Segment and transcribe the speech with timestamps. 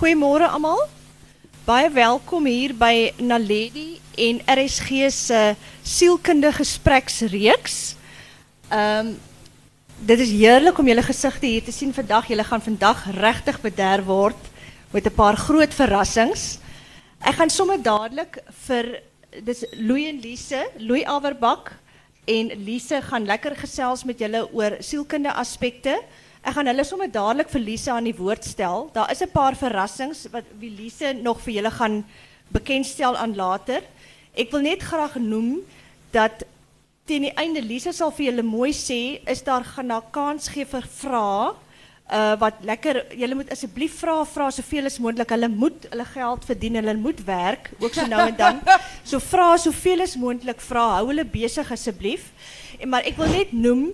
[0.00, 0.78] Goeiemôre almal.
[1.66, 5.40] Baie welkom hier by Naledi en RSG se
[5.84, 7.74] sielkundige gespreksreeks.
[8.72, 9.10] Ehm
[10.00, 12.30] dit is heerlik om julle gesigte hier te sien vandag.
[12.32, 14.48] Julle gaan vandag regtig bederf word
[14.90, 16.58] met 'n paar groot verrassings.
[17.20, 19.02] Ek gaan sommer dadelik vir
[19.44, 21.76] dis Louis en Lise, Louis Averbak
[22.24, 26.00] en Lise gaan lekker gesels met julle oor sielkundige aspekte.
[26.40, 28.88] Ek gaan hulle sommer dadelik vir Lise aan die woord stel.
[28.94, 32.04] Daar is 'n paar verrassings wat wie Lise nog vir julle gaan
[32.48, 33.82] bekendstel aan later.
[34.34, 35.60] Ek wil net graag noem
[36.12, 36.44] dat
[37.04, 40.64] teen die einde Lise sal vir julle mooi sê is daar gaan na kans gee
[40.64, 41.52] vir vrae.
[42.10, 45.30] Uh wat lekker julle moet asseblief vra vra soveel as moontlik.
[45.30, 48.60] Hulle moet hulle geld verdien, hulle moet werk, ook so nou en dan.
[49.10, 50.96] So vra soveel as moontlik vra.
[50.96, 52.32] Hou hulle besig asseblief.
[52.80, 53.90] En maar ek wil net noem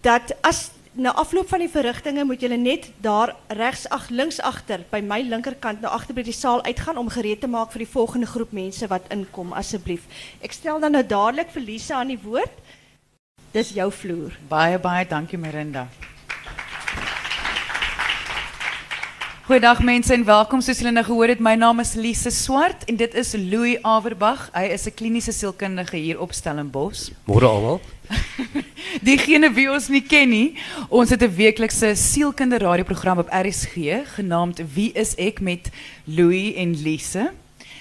[0.00, 4.82] dat as na afloop van die verrigtinge moet julle net daar regs ag links agter
[4.90, 7.92] by my linkerkant nou agter by die saal uitgaan om gereed te maak vir die
[7.92, 10.08] volgende groep mense wat inkom asseblief.
[10.42, 12.58] Ek stel dan nou dadelik vir Lisa aan die woord.
[13.54, 14.34] Dis jou vloer.
[14.50, 15.86] Baie baie dankie Miranda.
[19.50, 21.40] Goeiedag mense en welkom soos julle nou gehoor het.
[21.42, 24.44] My naam is Lise Swart en dit is Louis Averbag.
[24.54, 27.10] Hy is 'n kliniese sielkundige hier op Stellenbosch.
[27.26, 27.80] Môre almal.
[29.06, 30.54] Diegene wie ons nie ken nie,
[30.88, 35.70] ons het 'n weeklikse sielkunde radioprogram op RSG genaamd Wie is ek met
[36.04, 37.32] Louis en Lise.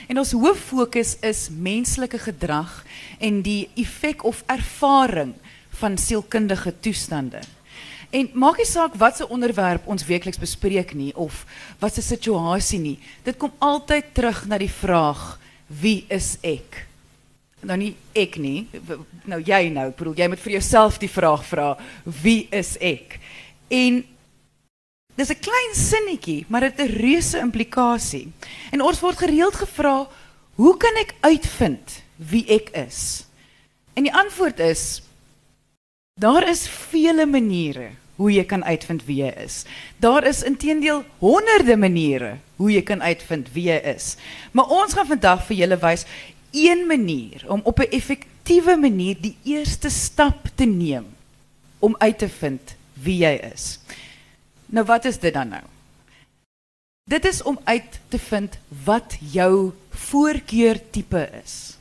[0.08, 2.84] En ons hooffokus is menslike gedrag
[3.20, 5.34] en die effek of ervaring
[5.70, 7.40] van sielkundige toestande.
[8.10, 11.44] En maak nie saak wat se onderwerp ons weekliks bespreek nie of
[11.80, 12.98] wat se situasie nie.
[13.24, 16.86] Dit kom altyd terug na die vraag: Wie is ek?
[17.62, 18.66] Nou nie ek nie.
[19.30, 21.76] Nou jy nou, ek bedoel jy moet vir jouself die vraag vra:
[22.24, 23.20] Wie is ek?
[23.70, 24.02] En
[25.16, 28.32] dis 'n klein sinnetjie, maar dit het 'n reuse implikasie.
[28.72, 30.08] En ons word gereeld gevra:
[30.56, 33.28] Hoe kan ek uitvind wie ek is?
[33.94, 35.02] En die antwoord is
[36.20, 39.64] Daar is vele maniere hoe jy kan uitvind wie jy is.
[40.04, 44.18] Daar is intedeel honderde maniere hoe jy kan uitvind wie jy is.
[44.52, 46.04] Maar ons gaan vandag vir julle wys
[46.52, 51.06] een manier om op 'n effektiewe manier die eerste stap te neem
[51.80, 53.80] om uit te vind wie jy is.
[54.66, 55.64] Nou wat is dit dan nou?
[57.10, 61.79] Dit is om uit te vind wat jou voorkeur tipe is.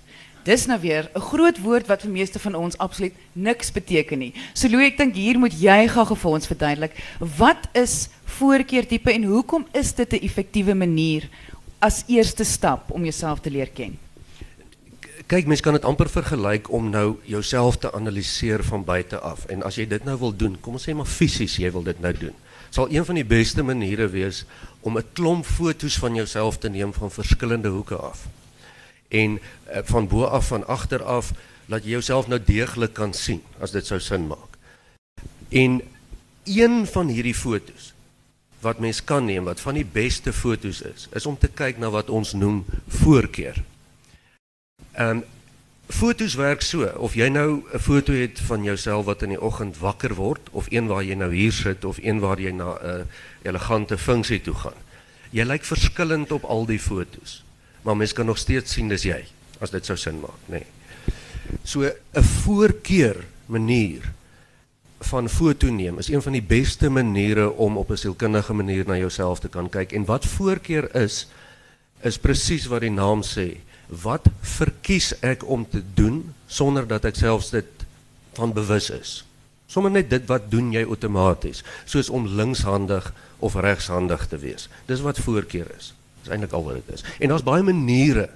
[0.48, 4.32] Dis nou weer 'n groot woord wat vir meeste van ons absoluut niks beteken nie.
[4.54, 6.94] So Louis, ek dink hier moet jy gou ons verduidelik
[7.36, 11.28] wat is voorkeurtipe en hoekom is dit 'n effektiewe manier
[11.78, 13.98] as eerste stap om jouself te leer ken?
[15.26, 19.44] Kyk, mens kan dit amper vergelyk om nou jouself te analiseer van buite af.
[19.46, 22.00] En as jy dit nou wil doen, kom ons sê maar fisies jy wil dit
[22.00, 22.34] nou doen.
[22.70, 24.44] Sal een van die beste maniere wees
[24.80, 28.28] om 'n klomp foto's van jouself te neem van verskillende hoeke af
[29.08, 31.32] en uh, van bo af van agter af
[31.66, 34.56] laat jy jouself nou deeglik kan sien as dit sou sin maak.
[35.48, 35.80] En
[36.44, 37.92] een van hierdie fotos
[38.60, 41.90] wat mens kan neem wat van die beste fotos is, is om te kyk na
[41.94, 42.64] wat ons noem
[43.02, 43.60] voorkeur.
[44.92, 45.24] Ehm
[45.88, 49.78] fotos werk so of jy nou 'n foto het van jouself wat in die oggend
[49.78, 53.06] wakker word of een waar jy nou hier sit of een waar jy na 'n
[53.42, 54.76] elegante funksie toe gaan.
[55.30, 57.44] Jy lyk verskillend op al die fotos
[57.82, 59.24] maar mens kan nog steeds sien dis jy
[59.60, 60.62] as dit sou sin maak, nê.
[60.62, 60.66] Nee.
[61.64, 64.12] So 'n voorkeur manier
[65.00, 68.96] van foto neem is een van die beste maniere om op 'n sielkundige manier na
[68.96, 71.26] jouself te kan kyk en wat voorkeur is
[72.02, 73.58] is presies wat die naam sê.
[73.88, 77.66] Wat verkies ek om te doen sonder dat ek selfs dit
[78.32, 79.24] van bewus is?
[79.66, 84.68] Sommige net dit wat doen jy outomaties, soos om linkshandig of regshandig te wees.
[84.86, 85.92] Dis wat voorkeur is.
[86.28, 87.04] Dis eintlik al wat dit is.
[87.18, 88.28] En daar's baie maniere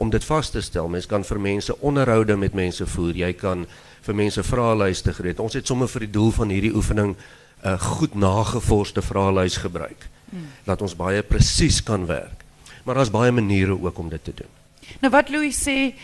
[0.00, 0.88] om dit vas te stel.
[0.88, 3.14] Mens kan vir mense onderhoude met mense voer.
[3.14, 3.66] Jy kan
[4.04, 5.40] vir mense vraelyste gereed.
[5.40, 10.08] Ons het sommer vir die doel van hierdie oefening 'n uh, goed nagevorsde vraelys gebruik.
[10.30, 10.48] Hmm.
[10.64, 12.44] Dat ons baie presies kan werk.
[12.84, 14.52] Maar daar's baie maniere ook om dit te doen.
[15.00, 15.94] Nou wat Louis sê,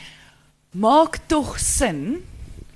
[0.70, 2.24] maak tog sin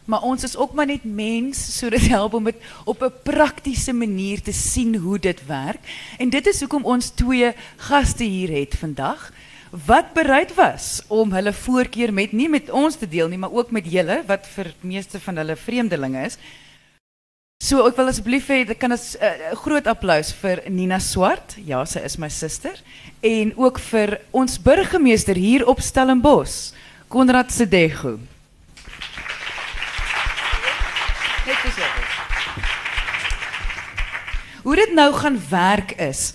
[0.05, 3.93] Maar ons is ook maar net mens, so dit help om dit op 'n praktiese
[3.93, 5.81] manier te sien hoe dit werk.
[6.19, 9.33] En dit is hoekom ons twee gaste hier het vandag
[9.87, 13.71] wat bereid was om hulle voorkeur met nie met ons te deel nie, maar ook
[13.71, 16.39] met julle wat vir meeste van hulle vreemdelinge is.
[17.65, 21.57] So ek wil asseblief hê dit kan 'n uh, groot applous vir Nina Swart.
[21.65, 22.77] Ja, sy is my suster
[23.21, 26.73] en ook vir ons burgemeester hier op Stellenbosch,
[27.09, 28.19] Konrad Sedego.
[34.65, 36.33] Hoe dit nou gaan werk is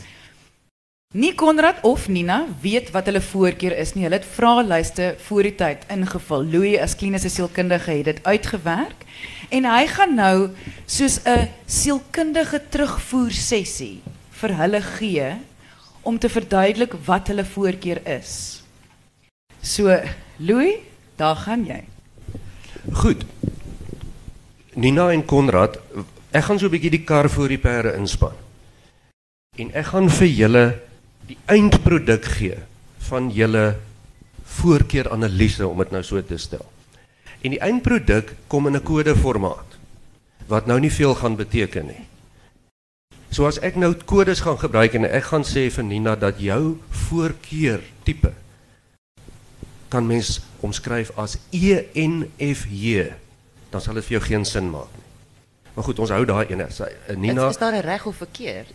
[1.10, 4.04] Nie Konrad of Nina weet wat hulle voorkeur is nie.
[4.06, 6.44] Hulle het vraelyste voor die tyd ingevul.
[6.46, 9.08] Louis as kliniese sielkundige het dit uitgewerk
[9.50, 10.36] en hy gaan nou
[10.86, 14.04] soos 'n sielkundige terugvoer sessie
[14.42, 15.32] vir hulle gee
[16.06, 18.62] om te verduidelik wat hulle voorkeur is.
[19.62, 19.98] So,
[20.38, 20.78] Louis,
[21.18, 21.84] daar gaan jy.
[22.94, 23.26] Goed.
[24.76, 25.80] Nina en Konrad,
[26.32, 28.36] ek gaan so 'n bietjie die kar voor die perde inspan.
[29.58, 30.80] En ek gaan vir julle
[31.28, 32.58] die eindproduk gee
[33.10, 33.76] van julle
[34.44, 36.66] voorkeuranalise om dit nou so te stel.
[37.42, 39.78] En die eindproduk kom in 'n kodeformaat
[40.48, 42.06] wat nou nie veel gaan beteken nie.
[43.30, 46.80] So as ek nou kodes gaan gebruik en ek gaan sê vir Nina dat jou
[46.90, 48.34] voorkeur tipe
[49.90, 53.14] kan mens omskryf as ENFJ,
[53.70, 55.09] dan sal dit vir jou geen sin maak nie.
[55.80, 56.66] Maar goed, ons hou daai ene.
[57.16, 58.68] Nina Is, is daar 'n reg of verkeerd?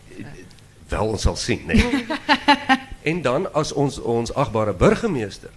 [0.89, 2.05] wel ons sal sien, nee.
[3.09, 5.49] en dan as ons ons agbare burgemeester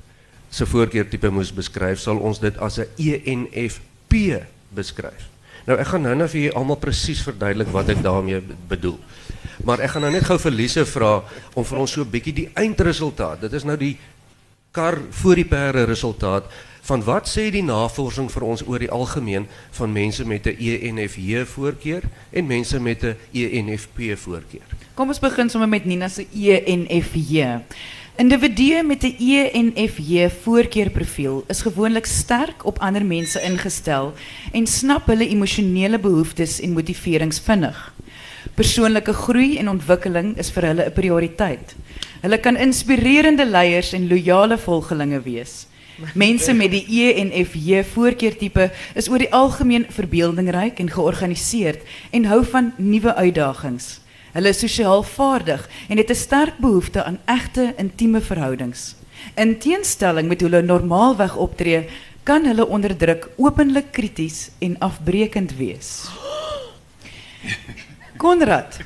[0.50, 5.29] se voorkeurtipe moes beskryf, sal ons dit as 'n ENFP beskryf.
[5.65, 8.99] Nou ek gaan nou net vir julle almal presies verduidelik wat ek daarmee bedoel.
[9.65, 11.23] Maar ek gaan nou net gou vir Lise vra
[11.55, 13.41] om vir ons so 'n bietjie die eindresultaat.
[13.41, 13.97] Dit is nou die
[14.78, 16.46] kar voor die perde resultaat
[16.88, 21.44] van wat sê die navorsing vir ons oor die algemeen van mense met 'n ENFJ
[21.54, 24.69] voorkeur en mense met 'n ENFP voorkeur.
[24.94, 27.60] Kom ons begin sommer met Nina se ENFJ.
[28.16, 34.14] Individue met 'n ENFJ voorkeurprofiel is gewoonlik sterk op ander mense ingestel
[34.52, 37.94] en snap hulle emosionele behoeftes en motiverings vinnig.
[38.55, 41.75] Persoonlike groei en ontwikkeling is vir hulle 'n prioriteit.
[42.23, 45.67] Hulle kan inspirerende leiers en loyale volgelinge wees.
[46.14, 52.73] Mense met die ENFJ voorkeurtipe is oor die algemeen verbeeldingryk en georganiseerd en hou van
[52.76, 54.00] nuwe uitdagings.
[54.32, 58.94] Hulle is sosiaal vaardig en het 'n sterk behoefte aan egte intieme verhoudings.
[59.35, 61.88] In teenstelling met hoe hulle normaalweg optree,
[62.23, 66.05] kan hulle onder druk openlik krities en afbreekend wees.
[68.19, 68.81] Konrad.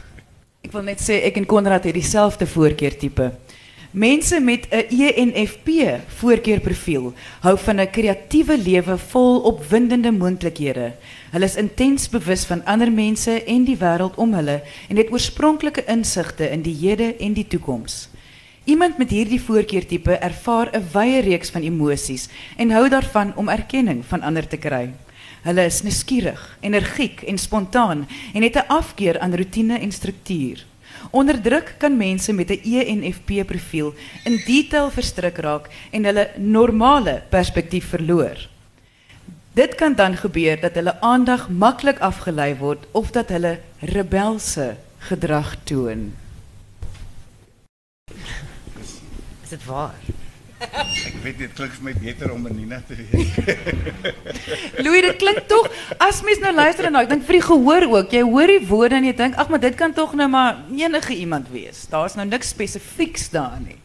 [0.60, 3.30] Ek wil net sê ek en Konrad het dieselfde voorkeurtipe.
[3.92, 5.68] Mense met 'n ENFP
[6.20, 10.92] voorkeurprofiel hou van 'n kreatiewe lewe vol opwindende moontlikhede.
[11.32, 15.84] Hulle is intens bewus van ander mense en die wêreld om hulle en het oorspronklike
[15.84, 18.08] insigte in die hede en die toekoms.
[18.64, 24.04] Iemand met hierdie voorkeurtipe ervaar 'n wye reeks van emosies en hou daarvan om erkenning
[24.04, 24.90] van ander te kry.
[25.42, 30.66] Hulle is nuuskierig, energiek en spontaan en het 'n afkeer aan rotine en struktuur.
[31.10, 33.94] Onder druk kan mense met 'n ENFP profiel
[34.24, 38.48] in detail verstrik raak en hulle normale perspektief verloor.
[39.52, 45.56] Dit kan dan gebeur dat hulle aandag maklik afgelei word of dat hulle rebelse gedrag
[45.64, 46.12] toon.
[49.42, 49.94] Is dit waar?
[50.62, 53.32] Ek weet dit klink vir my beter om met Nina te wees.
[54.84, 55.68] Louis, dit klink tog
[56.02, 58.14] as mens nou luister en nou, ek dink vir die gehoor ook.
[58.14, 61.16] Jy hoor die woorde en jy dink, ag, maar dit kan tog nou maar enige
[61.18, 61.86] iemand wees.
[61.90, 63.78] Daar's nou niks spesifieks daarin nie.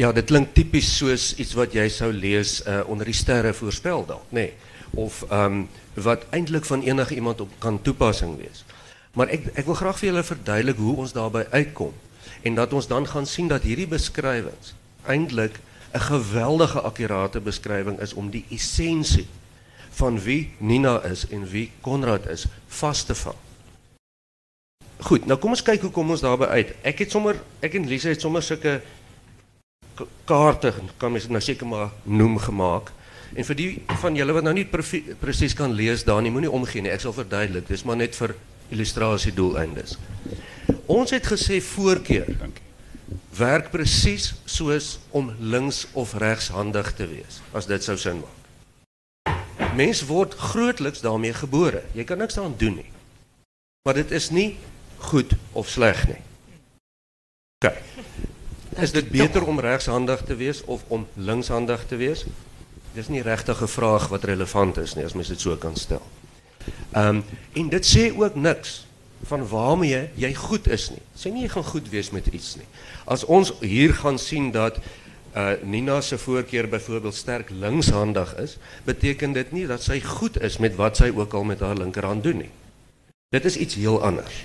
[0.00, 4.06] Ja, dit klink tipies soos iets wat jy sou lees uh, onder die sterre voorspel
[4.08, 4.48] dalk, nê?
[4.48, 4.76] Nee.
[4.96, 5.68] Of ehm um,
[5.98, 8.62] wat eintlik van enige iemand op kan toepassing wees.
[9.18, 11.94] Maar ek ek wil graag vir julle verduidelik hoe ons daarby uitkom
[12.46, 14.74] en dat ons dan gaan sien dat hierdie beskrywings
[15.10, 15.58] eintlik
[15.92, 19.26] 'n geweldige akkurate beskrywing is om die essensie
[19.90, 23.36] van wie Nina is en wie Konrad is vas te vang.
[24.98, 26.74] Goed, nou kom ons kyk hoe kom ons daarby uit.
[26.82, 28.80] Ek het sommer ek en Lisa het sommer sulke
[30.24, 32.92] kaarte kan mens nou seker maar noem gemaak.
[33.34, 34.66] En vir die van julle wat nou nie
[35.20, 36.92] presies kan lees daar nie, moenie omgee nie.
[36.92, 37.68] Ek sal verduidelik.
[37.68, 38.34] Dis maar net vir
[38.72, 39.98] illustrasie doeleindes.
[40.86, 42.28] Ons het gesê voorkeur.
[42.38, 42.67] Dankie.
[43.38, 48.38] Werk presies soos om links of regshandig te wees, as dit sou sin maak.
[49.78, 51.84] Mens word grootliks daarmee gebore.
[51.94, 52.90] Jy kan niks daaraan doen nie.
[53.86, 54.56] Maar dit is nie
[54.98, 56.20] goed of sleg nie.
[57.62, 57.72] OK.
[58.82, 62.24] Is dit beter om regshandig te wees of om linkshandig te wees?
[62.94, 66.02] Dis nie regtig 'n vraag wat relevant is nie as mens dit so kan stel.
[66.92, 68.86] Ehm um, en dit sê ook niks
[69.22, 71.02] van waarmee jy goed is nie.
[71.16, 72.66] Sê nie jy gaan goed wees met iets nie.
[73.04, 74.78] As ons hier gaan sien dat
[75.36, 80.58] uh Nina se voorkeur byvoorbeeld sterk linkshandig is, beteken dit nie dat sy goed is
[80.58, 82.50] met wat sy ook al met haar linkerhand doen nie.
[83.30, 84.44] Dit is iets heel anders.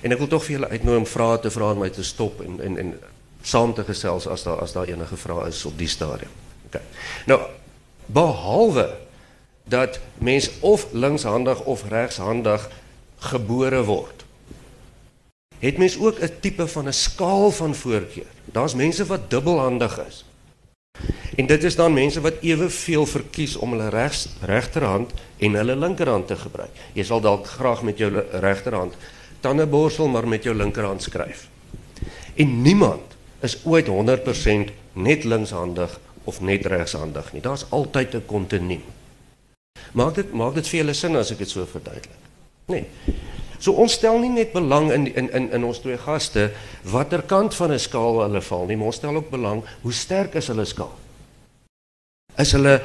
[0.00, 2.40] En ek wil tog vir julle uitnooi om vrae te vra en my te stop
[2.44, 2.92] en en en
[3.42, 6.32] saam te gesels as daar as daar enige vrae is op die stadium.
[6.68, 6.80] OK.
[7.26, 7.40] Nou
[8.06, 8.88] behalwe
[9.64, 12.70] dat mens of linkshandig of regshandig
[13.20, 14.18] gebore word.
[15.60, 18.32] het mens ook 'n tipe van 'n skaal van voorkeur.
[18.44, 20.24] Daar's mense wat dubbelhandig is.
[21.36, 26.26] En dit is dan mense wat eweveel verkies om hulle regs, regterhand en hulle linkerhand
[26.26, 26.70] te gebruik.
[26.92, 28.94] Jy sal dalk graag met jou regterhand
[29.40, 31.48] tande borsel maar met jou linkerhand skryf.
[32.34, 37.42] En niemand is ooit 100% net linkshandig of net regshandig nie.
[37.42, 38.84] Daar's altyd 'n kontinuum.
[39.92, 42.29] Maak dit maak dit vir julle sin as ek dit so verduidelik?
[42.70, 42.86] Nee.
[43.60, 46.48] So ons stel nie net belang in in in in ons twee gaste
[46.88, 50.34] watter kant van 'n skaal hulle val nie, maar ons stel ook belang hoe sterk
[50.34, 50.96] is hulle skaal.
[52.38, 52.80] Is hulle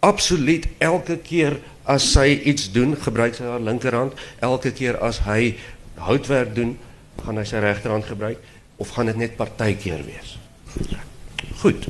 [0.00, 4.12] absoluut elke keer as sy iets doen, gebruik sy haar linkerhand,
[4.44, 5.56] elke keer as hy
[5.94, 6.76] houtwerk doen,
[7.24, 8.38] gaan hy sy regterhand gebruik
[8.76, 10.36] of gaan dit net partykeer wees?
[11.62, 11.88] Goed.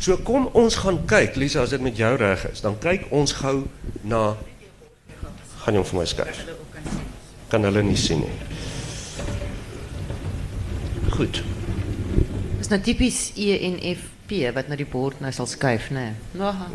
[0.00, 3.32] So kom ons gaan kyk, Lisa, as dit met jou reg is, dan kyk ons
[3.32, 3.66] gou
[4.02, 4.36] na
[5.66, 6.42] gaan jy hom vir my skuif.
[7.50, 8.34] Kan hulle nie sien nie.
[11.10, 11.40] Goed.
[12.62, 16.12] Is nou tipies E en F P wat na die bord nou sal skuif, né?
[16.38, 16.46] Nee.
[16.46, 16.70] Aha.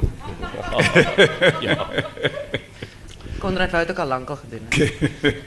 [1.67, 1.77] ja.
[3.39, 5.39] Konrad wou dit ook al lank al gedoen het.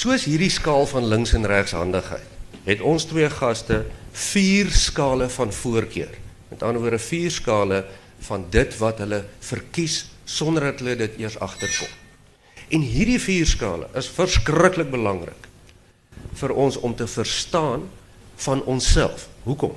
[0.00, 2.32] Soos hierdie skaal van links en regshandigheid,
[2.64, 3.82] het ons twee gaste
[4.30, 6.16] vier skale van voorkeur.
[6.48, 7.84] Met ander woorde vier skale
[8.24, 9.20] van dit wat hulle
[9.52, 11.90] verkies sonder dat hulle dit eers agterkom.
[12.70, 15.48] En hierdie vier skale is verskriklik belangrik
[16.38, 17.88] vir ons om te verstaan
[18.44, 19.26] van onsself.
[19.42, 19.74] Hoekom?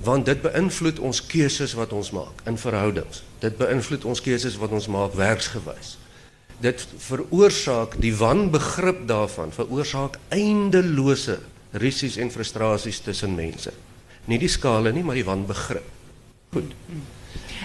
[0.00, 3.22] Want dit beïnvloed ons keuses wat ons maak in verhoudings.
[3.44, 5.98] Dit beïnvloed ons keuses wat ons maak werksgewys.
[6.60, 11.38] Dit veroorsaak die wanbegrip daarvan, veroorsaak eindelose
[11.72, 13.72] rusies en frustrasies tussen mense.
[14.28, 15.86] Nie die skale nie, maar die wanbegrip.
[16.52, 16.72] Goed.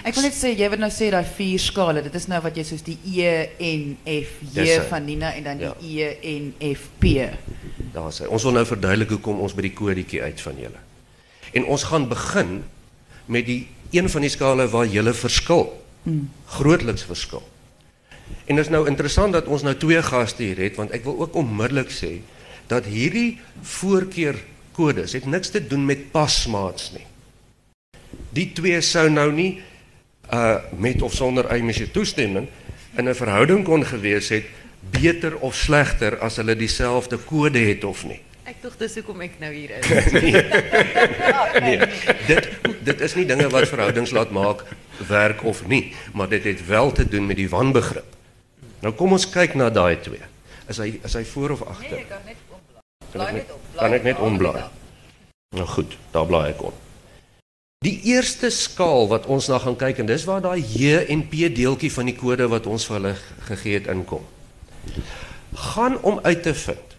[0.06, 2.54] Ek wil net sê jy wil nou sê daai vier skale, dit is nou wat
[2.54, 6.12] jy soos die E en F J van Nina en dan die Ja.
[6.14, 7.26] E en F P.
[7.96, 10.84] Daar sê ons wil nou verduidelik hoekom ons by die kodetjie uit van julle.
[11.58, 12.62] En ons gaan begin
[13.26, 15.72] met die een van die skale waar julle verskil.
[16.04, 16.30] Mm.
[16.54, 17.42] Grootliks verskil.
[18.46, 21.18] En dit is nou interessant dat ons nou twee gaste hier het want ek wil
[21.18, 22.20] ook onmiddellik sê
[22.70, 27.06] dat hierdie voorkeurkodes het niks te doen met pasmaats nie.
[28.30, 29.56] Die twee sou nou nie
[30.32, 32.48] uh met of sonder eie toestemming
[32.96, 34.44] in 'n verhouding kon gewees het
[34.90, 38.20] beter of slegter as hulle dieselfde kode het of nie.
[38.46, 39.86] Ek dink dis hoekom ek nou hier is.
[41.66, 41.78] Nee,
[42.26, 42.48] dit
[42.86, 44.64] dit is nie dinge wat verhoudings laat maak
[45.08, 48.16] werk of nie, maar dit het wel te doen met die wanbegrip.
[48.80, 50.22] Nou kom ons kyk na daai twee.
[50.70, 51.96] Is hy is hy voor of agter?
[51.96, 53.42] Nee, kan net omblaai.
[53.76, 54.64] Kan ek net, net omblaai?
[55.56, 56.85] Nou goed, daar blaai ek om.
[57.84, 61.50] Die eerste skaal wat ons na gaan kyk en dis waar daai J en P
[61.52, 63.12] deeltjie van die kode wat ons vir hulle
[63.50, 64.24] gegee het inkom.
[65.74, 66.94] Gaan om uit te vind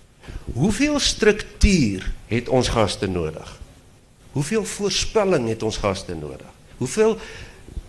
[0.53, 3.50] hoeveel struktuur het ons gaste nodig?
[4.31, 6.48] Hoeveel voorspelling het ons gaste nodig?
[6.77, 7.17] Hoeveel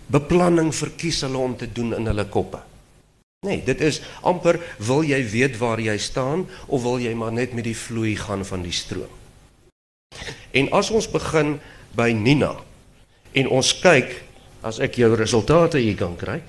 [0.09, 2.59] beplanning verkies hulle om te doen in hulle koppe?
[3.45, 7.53] Nee, dit is amper wil jy weet waar jy staan of wil jy maar net
[7.53, 9.13] met die vloei gaan van die stroom?
[10.51, 11.59] En as ons begin
[11.95, 12.57] by Nina
[13.33, 14.23] en ons kyk
[14.61, 16.41] as ek jou resultate hier kan kry,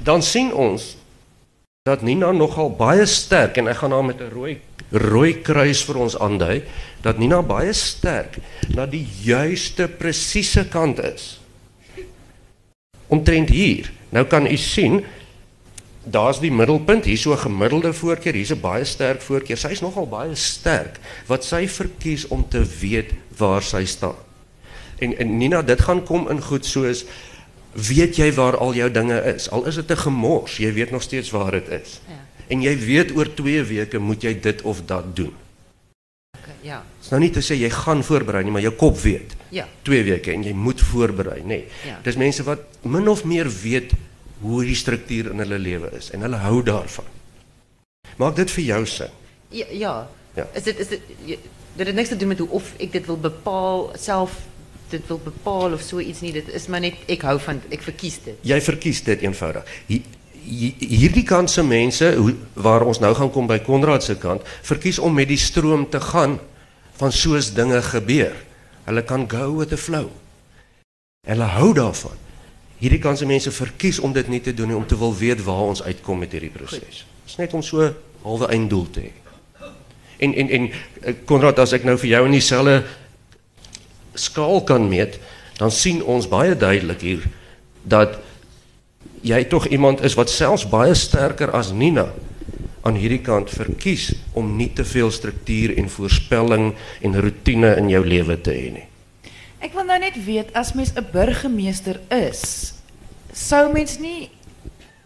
[0.00, 0.96] dan sien ons
[1.86, 4.60] dat Nina nogal baie sterk en ek gaan haar met 'n rooi
[4.92, 6.62] rooi kruis vir ons aandui
[7.02, 8.38] dat Nina baie sterk
[8.76, 11.40] na die juiste presiese kant is.
[13.08, 13.90] Omtrent hier.
[14.12, 15.02] Nou kan u sien
[16.04, 19.56] daar's die middelpunt, hier so 'n gemiddelde voorkeur, hier's 'n baie sterk voorkeur.
[19.56, 24.31] Sy's nogal baie sterk wat sy verkies om te weet waar sy staan.
[25.02, 27.04] En, en Nina, dit gaan kom in goed soos
[27.72, 29.48] weet jy waar al jou dinge is?
[29.50, 32.00] Al is dit 'n gemors, jy weet nog steeds waar dit is.
[32.08, 32.20] Ja.
[32.48, 35.32] En jy weet oor 2 weke moet jy dit of dat doen.
[36.38, 36.82] Okay, ja.
[36.96, 39.34] Dit is nou nie te sê jy gaan voorberei nie, maar jou kop weet.
[39.48, 39.66] Ja.
[39.82, 41.46] 2 weke en jy moet voorberei, nê.
[41.46, 41.64] Nee.
[41.86, 41.98] Ja.
[42.02, 43.92] Dis mense wat min of meer weet
[44.40, 47.04] hoe die struktuur in hulle lewe is en hulle hou daarvan.
[48.16, 49.10] Maak dit vir jou sin.
[49.48, 50.08] Ja, ja.
[50.34, 50.46] Ja.
[50.54, 51.38] Is dit is dit je-
[51.76, 54.32] dit het niks te doen met hoe of ek dit wil bepaal self
[54.92, 56.32] dit wil bepaal of so iets nie.
[56.36, 58.38] Dit is maar net ek hou van ek verkies dit.
[58.46, 59.64] Jy verkies dit eenvoudig.
[59.88, 60.02] Hi-
[60.44, 64.42] hi- Hierdie kant se mense hoe- waar ons nou gaan kom by Konrad se kant,
[64.62, 66.38] verkies om met die stroom te gaan
[67.00, 68.34] van soos dinge gebeur.
[68.84, 70.10] Hulle kan go with the flow.
[71.26, 72.18] Hulle hou daarvan.
[72.82, 75.42] Hierdie kant se mense verkies om dit nie te doen nie om te wil weet
[75.46, 77.04] waar ons uitkom met hierdie proses.
[77.24, 77.92] Dit's net om so
[78.24, 79.12] halwe einddoel te hê.
[80.22, 80.66] En en en
[81.02, 82.82] eh, Konrad as ek nou vir jou in dieselfde
[84.14, 85.18] skaal kan meet,
[85.58, 87.26] dan sien ons baie duidelik hier
[87.82, 88.18] dat
[89.22, 92.08] jy tog iemand is wat selfs baie sterker as Nina
[92.82, 98.02] aan hierdie kant verkies om nie te veel struktuur en voorspelling en rotine in jou
[98.06, 98.86] lewe te hê nie.
[99.62, 102.74] Ek wil nou net weet as mens 'n burgemeester is,
[103.32, 104.30] sou mens nie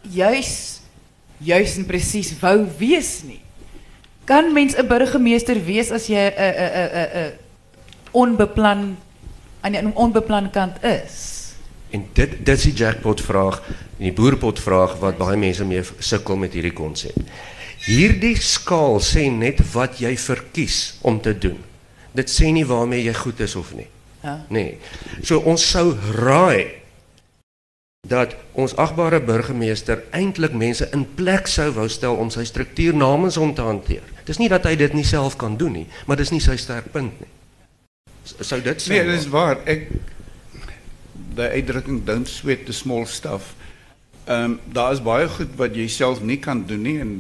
[0.03, 0.81] juis
[1.39, 3.43] juis en presies wou wees nie.
[4.25, 7.46] Kan mens 'n burgemeester wees as jy 'n 'n 'n 'n 'n
[8.17, 8.97] onbeplan
[9.61, 11.19] aan die onbeplan kant is?
[11.95, 15.85] En dit dit is die jackpot vraag en die boerpot vraag wat baie mense mee
[15.99, 17.17] sukkel met hierdie konsep.
[17.87, 21.61] Hierdie skaal sê net wat jy verkies om te doen.
[22.17, 23.87] Dit sê nie waarmee jy goed is of nie.
[24.25, 24.41] Ja.
[24.51, 24.79] Nee.
[25.23, 26.83] So ons sou raai
[28.07, 33.39] dat ons agbare burgemeester eintlik mense in plek sou wou stel om sy struktuur namens
[33.41, 34.05] hom te hanteer.
[34.27, 37.21] Dis nie dat hy dit nie self kan doen nie, maar dis nie sy sterkpunt
[37.21, 37.33] nie.
[38.27, 38.97] Sou dit sê?
[38.97, 39.61] Nee, dit is waar.
[39.69, 39.87] Ek
[41.37, 43.55] die uitdrukking don't sweat the small stuff.
[44.27, 47.13] Ehm um, daar is baie goed wat jy self nie kan doen nie en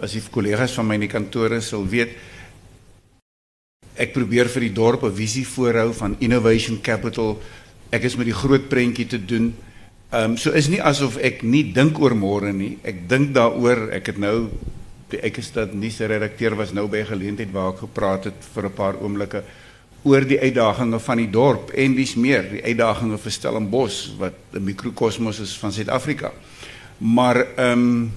[0.00, 2.14] as die kollegas van my in die kantore sal weet
[4.00, 7.36] ek probeer vir die dorp 'n visie voorhou van innovation capital.
[7.92, 9.52] Ek is met die groot prentjie te doen.
[10.10, 12.78] Ehm um, so is nie asof ek nie dink oor môre nie.
[12.82, 13.90] Ek dink daaroor.
[13.92, 14.48] Ek het nou
[15.10, 18.24] die ek is dat nie se redakteur was nou by 'n geleentheid waar ek gepraat
[18.24, 19.44] het vir 'n paar oomblikke
[20.04, 24.64] oor die uitdagings van die dorp en dis meer die uitdagings vir Stellenbosch wat 'n
[24.64, 26.32] mikrokosmos is van Suid-Afrika.
[26.98, 28.12] Maar ehm um,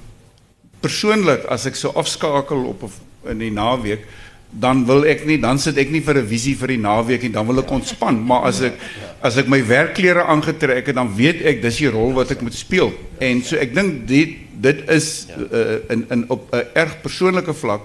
[0.82, 4.06] persoonlik as ek so afskakel op 'n- in die naweek
[4.50, 7.32] dan wil ek nie dan sit ek nie vir 'n visie vir die naweek en
[7.32, 8.16] dan wil ek ontspan.
[8.26, 8.74] Maar as ek
[9.22, 12.54] as ek my werkklere aangetrek het dan weet ek dis die rol wat ek moet
[12.54, 12.94] speel.
[13.20, 17.82] En so ek dink dit dit is uh, in in op 'n erg persoonlike vlak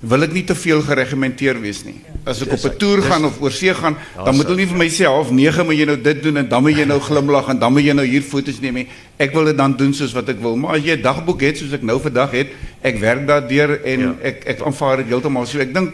[0.00, 2.00] wil ek nie te veel geregimenteer wees nie.
[2.24, 4.76] As ek op 'n toer gaan of oor see gaan, dan moet hulle nie vir
[4.76, 7.48] my sê half 9 moet jy nou dit doen en dan moet jy nou glimlag
[7.48, 8.88] en dan moet jy nou hier foto's neem nie.
[9.18, 10.56] Ek wil dit dan doen soos wat ek wil.
[10.56, 12.48] Maar as jy 'n dagboek het soos ek nou vandag het,
[12.82, 14.14] ek werk daardeur en Ja.
[14.22, 15.58] ek ek aanvaar dit heeltemal so.
[15.58, 15.92] Ek dink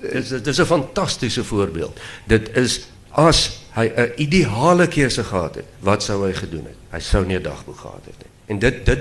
[0.00, 1.98] Dis dit is 'n fantastiese voorbeeld.
[2.26, 6.76] Dit is as hy 'n ideale keuse gehad het, wat sou hy gedoen het?
[6.90, 8.30] Hy sou nie 'n dagboek gehad het nie.
[8.46, 8.98] En dit dit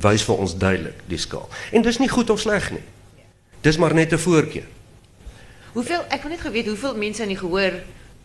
[0.00, 1.48] wys vir ons duidelik die skaal.
[1.72, 2.80] En dis nie goed of sleg nie.
[3.62, 4.66] Dis maar net 'n voorkeur.
[5.72, 7.72] Hoeveel ek wil net geweet hoeveel mense in die gehoor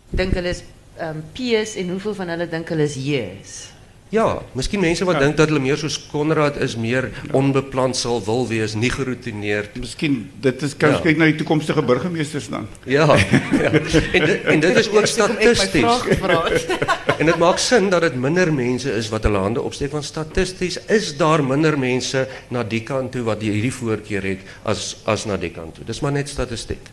[0.10, 0.64] dink hulle is
[0.98, 3.77] ehm um, P's en hoeveel van hulle dink hulle is J's.
[4.10, 8.46] Ja, miskien mense wat dink dat hulle meer soos Konrad is, meer onbeplan sal wil
[8.48, 9.76] wees, nie geroutineerd.
[9.76, 10.96] miskien dit is kan Ja.
[10.96, 11.02] ja.
[11.02, 12.68] kyk na die toekomstige burgemeesters dan.
[12.86, 13.06] Ja.
[13.64, 13.72] ja.
[14.14, 16.04] En dit, en dit is ook statisties.
[16.12, 16.78] het.
[17.18, 20.78] En dit maak sin dat dit minder mense is wat hulle hande opsteek want statisties
[20.86, 25.38] is daar minder mense na die kant toe wat hierdie voorkeur het as as na
[25.38, 25.86] die kant toe.
[25.86, 26.92] Dis maar net statistiek.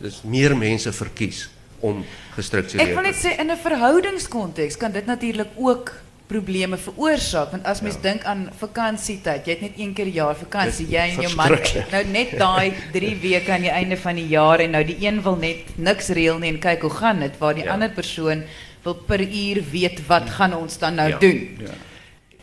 [0.00, 1.48] Dis meer mense verkies
[1.80, 2.04] om
[2.36, 2.88] gestruktureerd.
[2.88, 5.92] Ek wil net sê in 'n verhoudingskonteks kan dit natuurlik ook
[6.26, 10.86] probleme veroorsaak want as mens dink aan vakansietyd, jy het net een keer jaar vakansie,
[10.86, 11.56] Dis jy en jou man
[11.92, 15.22] nou net daai 3 weke aan die einde van die jaar en nou die een
[15.22, 17.72] wil net niks nie en kyk hoe gaan dit waar die Ja.
[17.72, 18.44] ander persoon
[18.84, 21.18] wil per uur weet wat gaan ons dan nou Ja.
[21.18, 21.58] doen.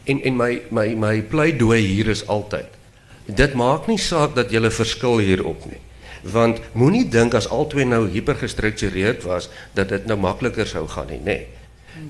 [0.04, 0.62] En en my
[0.96, 2.66] my pleidooi hier is altyd.
[3.26, 5.78] Dit maak nie saak dat jy verskil hierop nie.
[6.24, 11.08] Want moenie dink as albei nou hipergestruktureerd was dat dit nou makliker sou gaan.
[11.24, 11.48] Nee.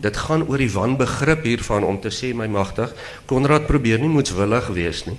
[0.01, 2.93] Dit gaan oor die wanbegrip hiervan om te sê my magtig,
[3.29, 5.17] Konrad probeer nie moetswillig wees nie.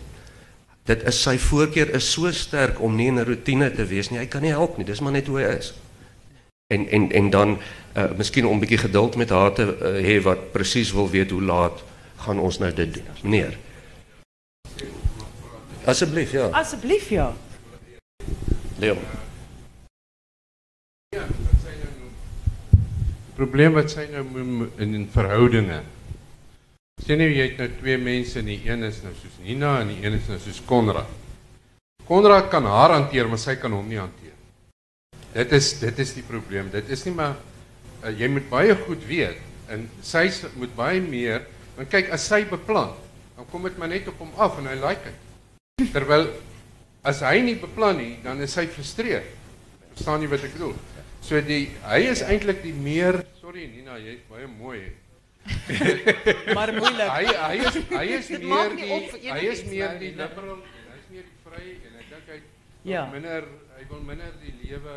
[0.91, 4.19] Dit is sy voorkeur is so sterk om nie in 'n rotine te wees nie.
[4.19, 4.85] Hy kan nie help nie.
[4.85, 5.73] Dis maar net hoe hy is.
[6.75, 7.59] En en en dan
[7.97, 11.31] uh, miskien om 'n bietjie geduld met haar te uh, hê wat presies wil weet
[11.31, 11.83] hoe laat
[12.17, 13.07] gaan ons nou dit doen.
[13.23, 13.59] Meneer.
[15.85, 16.47] Asseblief, ja.
[16.47, 17.33] Asseblief ja.
[18.79, 18.99] Leon.
[23.43, 25.81] Probleem wat sy nou mo- in, in verhoudinge.
[27.03, 29.91] Sien nou jy het nou twee mense en die een is nou soos Nina en
[29.91, 31.09] die een is nou soos Konrad.
[32.07, 34.37] Konrad kan haar hanteer, maar sy kan hom nie hanteer.
[35.33, 36.71] Dit is dit is die probleem.
[36.71, 37.35] Dit is nie maar
[38.05, 39.41] uh, jy moet baie goed weet
[39.73, 40.27] en sy
[40.61, 42.93] moet baie meer want kyk as sy beplan,
[43.39, 45.89] dan kom dit maar net op hom af en hy like dit.
[45.95, 46.27] Terwyl
[47.09, 49.31] as hy nie beplan nie, dan is hy frustreerd.
[49.95, 50.75] Verstaan jy wat ek bedoel?
[51.25, 54.83] So die hy is eintlik die meer sorry Nina, jy's baie mooi.
[56.57, 57.09] Maar moeilik.
[57.11, 58.91] Hy hy is hy is meer die
[59.27, 62.39] hy is meer die liberal en hy's meer die vry en ek dink hy
[62.83, 62.93] Ja.
[62.95, 63.03] ja.
[63.11, 63.45] minder
[63.77, 64.95] hy wil minder die lewe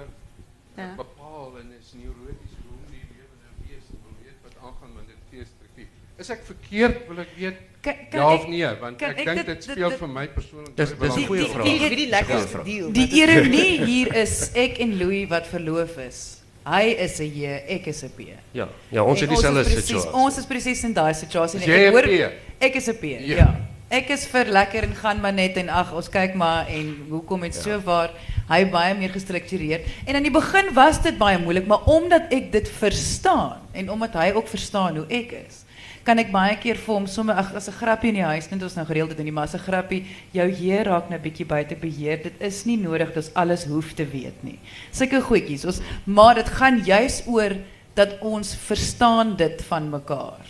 [0.78, 0.92] Ja.
[1.00, 5.08] bepaal en is neuroties hoe die lewe nou wees en wil weet wat aangaan met
[5.14, 5.90] dit gee struktuur.
[6.22, 9.46] Is ek verkeerd wil ek weet Kan, kan ja of nee want ek ek dink
[9.50, 11.66] dit- speel dit- vir my persoonlik Dis- dis 'n goeie die- vraag.
[11.66, 12.10] die- die
[12.54, 12.66] vraag.
[12.66, 12.92] deal.
[12.92, 16.24] Die ironie hier is ek en Louis wat verloof is.
[16.66, 18.20] Hy is 'n J, ek is 'n P.
[18.52, 20.12] Ja, ja, ons En dieselfde is presies- situasie.
[20.14, 21.60] Ons is presies in daai situasie.
[21.62, 22.32] Ek hoor-?
[22.60, 23.04] Ek is 'n P.
[23.04, 23.36] Ja.
[23.36, 23.56] Ja.
[23.90, 27.44] Ek is vir lekker en gaan maar net en ag ons kyk maar en hoekom
[27.44, 28.10] het so waar
[28.50, 29.82] hy baie meer gestruktureerd.
[30.08, 34.14] En aan die begin was dit baie moeilik, maar omdat ek dit verstaan en omdat
[34.14, 35.65] hy ook verstaan hoe ek is,
[36.06, 38.62] kan ek baie keer vir hom sommer ag as 'n grappie in die huis net
[38.62, 42.22] ons nou gereeld die maar as 'n grappie jou heer raak nou bietjie buite beheer.
[42.24, 44.60] Dit is nie nodig dat ons alles hoef te weet nie.
[44.92, 45.66] Sulke goedjies.
[45.66, 47.58] Ons maar dit gaan juis oor
[47.96, 50.46] dat ons verstaan dit van mekaar.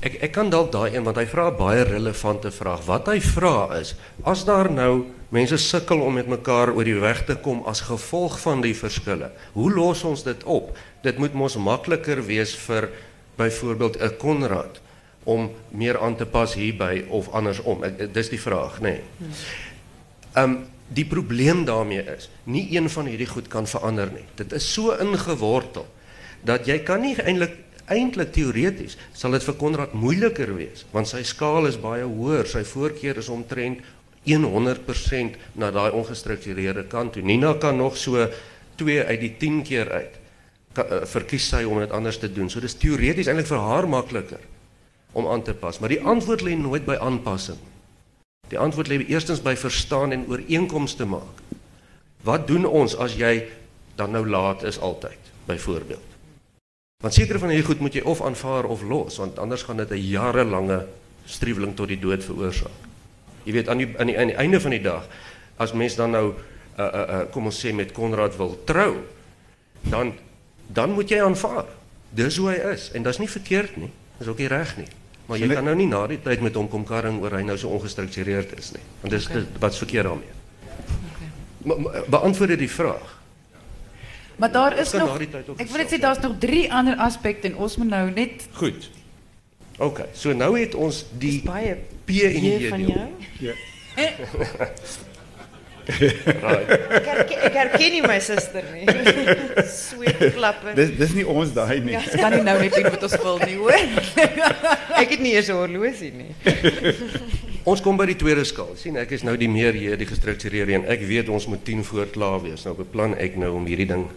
[0.00, 2.86] Ek ek kan dalk daai een want hy vra baie relevante vraag.
[2.86, 7.24] Wat hy vra is, as daar nou mense sukkel om met mekaar oor die weg
[7.28, 10.76] te kom as gevolg van die verskille, hoe los ons dit op?
[11.04, 12.88] Dit moet mos makliker wees vir
[13.36, 14.80] byvoorbeeld 'n Konrad
[15.24, 17.84] om meer aan te pas hierby of andersom.
[17.84, 18.80] Ek, dis die vraag, nê.
[18.80, 19.00] Nee.
[20.36, 24.24] Um die probleem daarmee is, nie een van hierdie goed kan verander nie.
[24.34, 25.86] Dit is so ingewortel
[26.42, 31.22] dat jy kan nie eintlik eintlik teoreties sal dit vir Konrad moeiliker wees want sy
[31.24, 32.48] skaal is baie hoër.
[32.48, 33.84] Sy voorkeur is omtrent
[34.36, 37.22] 100% na daai ongestruktureerde kant toe.
[37.22, 38.28] Nina kan nog so
[38.76, 40.18] 2 uit die 10 keer uit
[40.78, 42.50] uh, verkies sy om dit anders te doen.
[42.50, 44.42] So dis teoreties eintlik vir haar makliker
[45.16, 47.58] om aan te pas, maar die antwoord lê nooit by aanpassing.
[48.52, 51.42] Die antwoord lê eerstens by verstaan en ooreenkomste maak.
[52.24, 53.48] Wat doen ons as jy
[53.96, 56.04] dan nou laat is altyd, byvoorbeeld?
[57.02, 59.90] Want sekere van hierdie goed moet jy of aanvaar of los, want anders gaan dit
[59.90, 60.86] 'n jarelange
[61.24, 62.87] struweling tot die dood veroorsaak.
[63.48, 65.08] Jy weet aan die aan die, aan die einde van die dag
[65.58, 69.00] as mens dan nou uh uh, uh kom ons sê met Konrad wil trou,
[69.88, 70.12] dan
[70.68, 71.64] dan moet jy aanvaar.
[72.12, 73.90] Dis hoe hy is en dit's nie verkeerd nie.
[74.18, 74.88] Dis ook nie reg nie.
[75.28, 77.56] Maar jy kan nou nie na die tyd met hom kom karring oor hy nou
[77.60, 78.84] so ongestruktureerd is nie.
[79.00, 79.44] Want dis okay.
[79.60, 80.36] wat's verkeerd daarmee.
[81.08, 82.04] Okay.
[82.08, 83.16] Beantwoord die vraag.
[84.38, 87.76] Maar daar is nog Ek wil net sê daar's nog drie ander aspekte en ons
[87.76, 88.90] moet nou net Goed.
[89.78, 90.00] OK.
[90.12, 93.06] So nou het ons die baie P en die van jou.
[93.38, 93.54] Ja.
[95.88, 96.68] right.
[96.68, 98.84] Ek herken, ek herken nie my suster nie.
[99.72, 100.74] Sweet klappe.
[100.76, 101.94] Dis dis nie ons daai nie.
[101.96, 103.78] Ja, kan nie nou net doen wat ons wil nie, hoor.
[105.02, 106.32] ek het nie eers 'n horlosie nie.
[107.68, 108.74] ons kom by die tweede skaal.
[108.76, 111.84] sien ek is nou die meer hier die gestruktureerde en ek weet ons moet 10
[111.84, 112.64] voor klaar wees.
[112.68, 114.08] Nou beplan ek nou om hierdie ding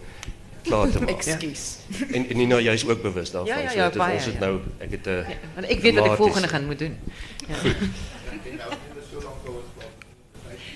[0.62, 1.04] klaar te.
[1.06, 1.64] Ekskuus.
[2.12, 3.50] En en Nina jy's ook bewus daarvan.
[3.54, 5.94] Ja, ja, ja, so, baie, ons het nou ek het uh, Ja, want ek weet
[5.98, 6.98] wat ek volgende gaan moet doen.
[7.48, 7.56] Ja.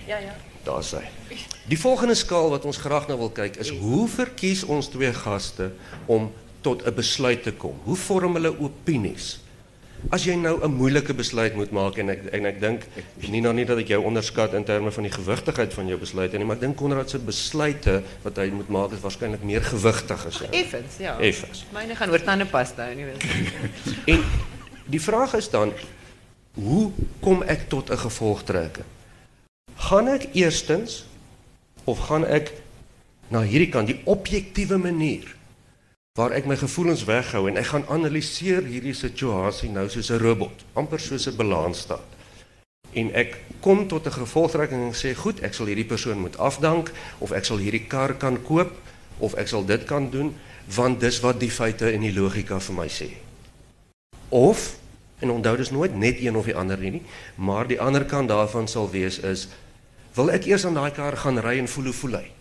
[0.06, 0.34] Ja, ja.
[0.62, 1.02] Daar sy.
[1.66, 5.72] Die volgende skaal wat ons graag nou wil kyk is hoe verkies ons twee gaste
[6.06, 6.30] om
[6.62, 7.80] tot 'n besluit te kom?
[7.84, 9.45] Hoe vorm hulle opinies?
[10.10, 12.86] As jy nou 'n moeilike besluit moet maak en ek en ek dink
[13.28, 16.38] nie nou nie dat ek jou onderskat in terme van die gewigtigheid van jou besluite
[16.38, 20.26] nie, maar ek dink Konrad se besluite wat hy moet maak is waarskynlik meer gewigtig
[20.26, 20.48] as jy.
[20.50, 21.18] Effens, ja.
[21.18, 21.64] Effens.
[21.72, 23.24] Myne gaan oor tandepasta, nie weet.
[24.12, 24.24] En
[24.86, 25.72] die vraag is dan
[26.54, 28.86] hoe kom ek tot 'n gevolgtrekking?
[29.76, 31.04] Gaan ek eerstens
[31.84, 32.52] of gaan ek
[33.28, 35.35] na hierdie kant die objektiewe manier
[36.16, 40.64] waar ek my gevoelens weghou en ek gaan analiseer hierdie situasie nou soos 'n robot,
[40.72, 42.08] amper soos 'n balansstaat.
[42.92, 46.92] En ek kom tot 'n gevolgtrekking en sê, "Goed, ek sal hierdie persoon moet afdank
[47.18, 48.72] of ek sal hierdie kar kan koop
[49.18, 52.74] of ek sal dit kan doen want dis wat die feite en die logika vir
[52.74, 53.10] my sê."
[54.28, 54.76] Of
[55.18, 57.02] en onthou dis nooit net een of die ander nie,
[57.34, 59.48] maar die ander kant daarvan sal wees is
[60.14, 62.35] wil ek eers aan daai kar gaan ry en voel hoe voel hy?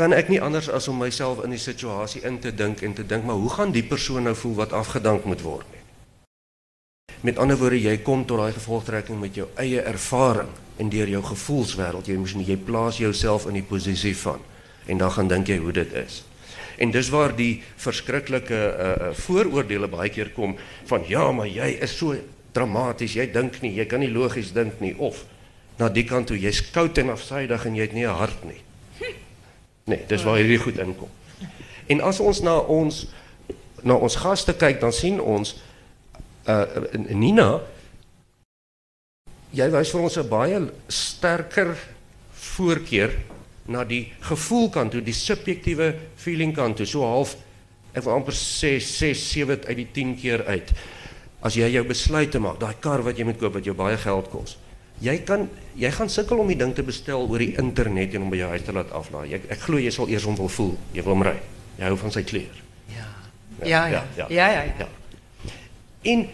[0.00, 3.04] Kan ek nie anders as om myself in die situasie in te dink en te
[3.04, 5.82] dink maar hoe gaan die persoon nou voel wat afgedank moet word nie?
[7.28, 10.48] Met ander woorde, jy kom tot daai gevolgtrekking met jou eie ervaring
[10.80, 12.08] en deur jou gevoelswêreld.
[12.08, 14.40] Jy moet jy plaas jouself in die posisie van
[14.88, 16.22] en dan gaan dink jy hoe dit is.
[16.80, 20.56] En dis waar die verskriklike uh, uh, vooroordeele baie keer kom
[20.88, 22.16] van ja, maar jy is so
[22.56, 25.26] dramaties, jy dink nie, jy kan nie logies dink nie of
[25.76, 28.62] na die kant toe jy's koud en afsydig en jy het nie 'n hart nie.
[29.84, 31.08] Nee, dis waar hierdie goed inkom.
[31.86, 33.06] En as ons na ons
[33.82, 35.56] na ons gaste kyk, dan sien ons
[36.48, 36.66] uh
[37.08, 37.60] Nina
[39.56, 41.74] jy wys vir ons 'n baie sterker
[42.32, 43.10] voorkeur
[43.66, 47.36] na die gevoelkant toe, die subjektiewe feeling kant toe, so half
[47.94, 50.72] ek wil amper sê 6 7 uit die 10 keer uit.
[51.42, 53.96] As jy jou besluit te maak, daai kar wat jy moet koop wat jou baie
[53.96, 54.56] geld kos.
[55.00, 58.30] Jy kan jy gaan sukkel om die ding te bestel oor die internet en om
[58.30, 59.32] by jou huis te laat aflaai.
[59.34, 60.74] Ek ek glo jy sal eers hom wil voel.
[60.92, 61.36] Jy wil hom ry.
[61.78, 62.60] Jy hou van sy kleur.
[62.88, 63.06] Ja.
[63.64, 64.04] Ja, ja.
[64.16, 64.62] Ja, ja, ja.
[64.78, 64.88] ja.
[66.02, 66.26] En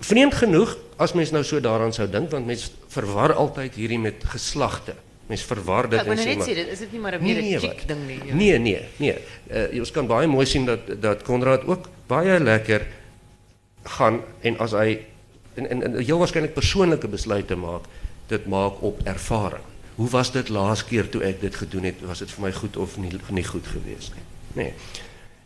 [0.00, 4.24] vreemd genoeg as mens nou so daaraan sou dink want mens verwar altyd hierdie met
[4.24, 4.94] geslagte.
[5.30, 7.20] Mens verwar dit Ja, ek en net maar- sê dit is dit nie maar 'n
[7.22, 8.20] 'n nee, chic ding nie.
[8.26, 8.34] ja.
[8.34, 9.16] Nee, nee, nee.
[9.50, 12.86] Uh, ons kan baie mooi sien dat dat Konrad ook baie lekker
[13.84, 14.98] gaan en as hy
[15.66, 17.84] en, en, en heel waarschijnlijk persoonlijke besluiten maak,
[18.26, 19.62] dit maak op ervaring.
[19.94, 22.00] Hoe was dit laatste keer toen ik dit gedaan heb?
[22.00, 24.12] Was het voor mij goed of niet, nie goed geweest?
[24.52, 24.72] Nee.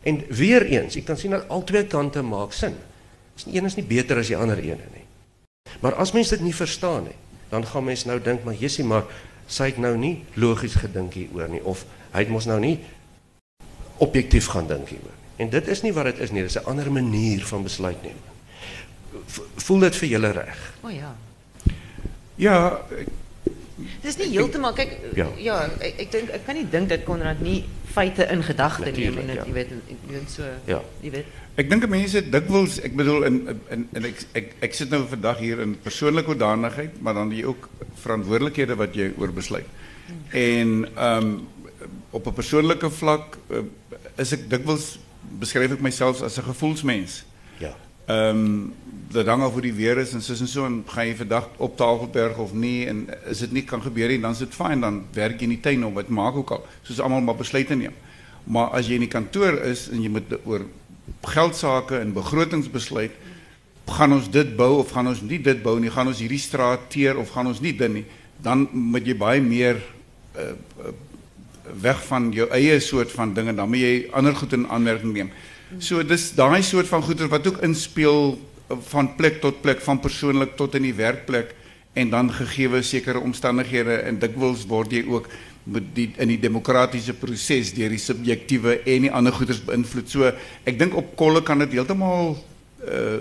[0.02, 2.74] En weer eens, ik kan zien dat al twee kanten maak zin.
[3.34, 4.76] Dus die een is niet beter als die andere ene.
[4.92, 5.04] Nie.
[5.80, 7.14] Maar als mensen dit niet verstaan, nie,
[7.48, 9.04] dan gaan mensen nou denken, maar Jessie, maar
[9.46, 12.80] zij het nou niet logisch gedink hieroor nie, of hij moest nou niet
[13.96, 15.10] objectief gaan denken hieroor.
[15.36, 18.02] En dit is niet wat het is nie, dit is een andere manier van besluit
[18.02, 18.33] nemen.
[19.56, 20.62] Voel dit vir julle reg?
[20.80, 21.16] O oh, ja.
[22.34, 22.82] Ja,
[23.74, 27.06] Het is niet heeltemal, kijk, ja, ja ik, ik, denk, ik kan niet denken dat
[27.06, 29.16] Conrad niet feiten in gedachten neemt.
[29.16, 29.44] En ja.
[29.46, 29.68] je weet,
[30.06, 30.82] weet, so, ja.
[31.00, 31.24] je weet.
[31.54, 34.98] Ik denk dat mensen dikwijls, ik bedoel, en, en, en ik, ik, ik zit nu
[35.08, 39.66] vandaag hier in persoonlijke hoedanigheid, maar dan die ook verantwoordelijkheden wat je over besluit.
[40.28, 41.48] En um,
[42.10, 43.58] op een persoonlijke vlak uh,
[44.14, 44.98] is ik dikwijls,
[45.38, 47.24] beschrijf ik mezelf als een gevoelsmens.
[47.56, 47.76] Ja.
[48.10, 48.72] Um,
[49.08, 50.64] dat hangt over die weer is en zo en zo.
[50.64, 52.86] En ga je vandaag op Tafelberg of niet.
[52.86, 54.80] En als het niet kan gebeuren, dan is het fijn.
[54.80, 55.94] Dan werk je in die tuin op.
[55.94, 56.66] Het maakt ook al.
[56.86, 57.94] Dus allemaal maar besluiten nemen.
[58.44, 60.66] Maar als je in die kantoor is en je moet over
[61.20, 63.10] geldzaken en begrotingsbesluit.
[63.86, 65.92] Gaan ons dit bouwen of gaan ons niet dit bouwen?
[65.92, 68.04] Gaan ons hierdie straat teer of gaan ons niet dit nie?
[68.36, 69.82] Dan moet je bij meer
[70.36, 70.84] uh, uh,
[71.80, 73.56] weg van je eigen soort van dingen.
[73.56, 75.32] Dan moet je ander goed in aanmerking nemen.
[75.78, 78.38] So dis daai soort van goeder wat ook inspel
[78.90, 81.54] van plek tot plek, van persoonlik tot in die werkplek
[81.94, 85.28] en dan gegeewe sekere omstandighede en dikwels word jy ook
[85.64, 90.10] met die in die demokratiese proses deur die subjektiewe en die ander goeders beïnvloed.
[90.10, 90.30] So
[90.68, 92.34] ek dink op kolle kan dit heeltemal
[92.84, 93.18] uh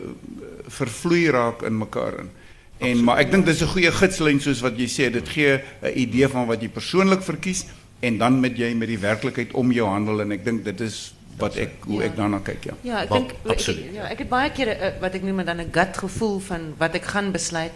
[0.74, 2.30] vervloei raak in mekaar in.
[2.30, 3.02] En Absoluut.
[3.06, 6.28] maar ek dink dis 'n goeie gidslyn soos wat jy sê, dit gee 'n idee
[6.28, 7.66] van wat jy persoonlik verkies
[8.00, 11.13] en dan met jy met die werklikheid om jou handel en ek dink dit is
[11.38, 12.10] wat ek hoe ja.
[12.10, 12.76] ek daarna kyk ja.
[12.82, 13.89] Ja, ek dink absoluut.
[13.96, 16.96] Ja, ek het baie kere uh, wat ek noem dan 'n gut gevoel van wat
[16.96, 17.74] ek gaan besluit.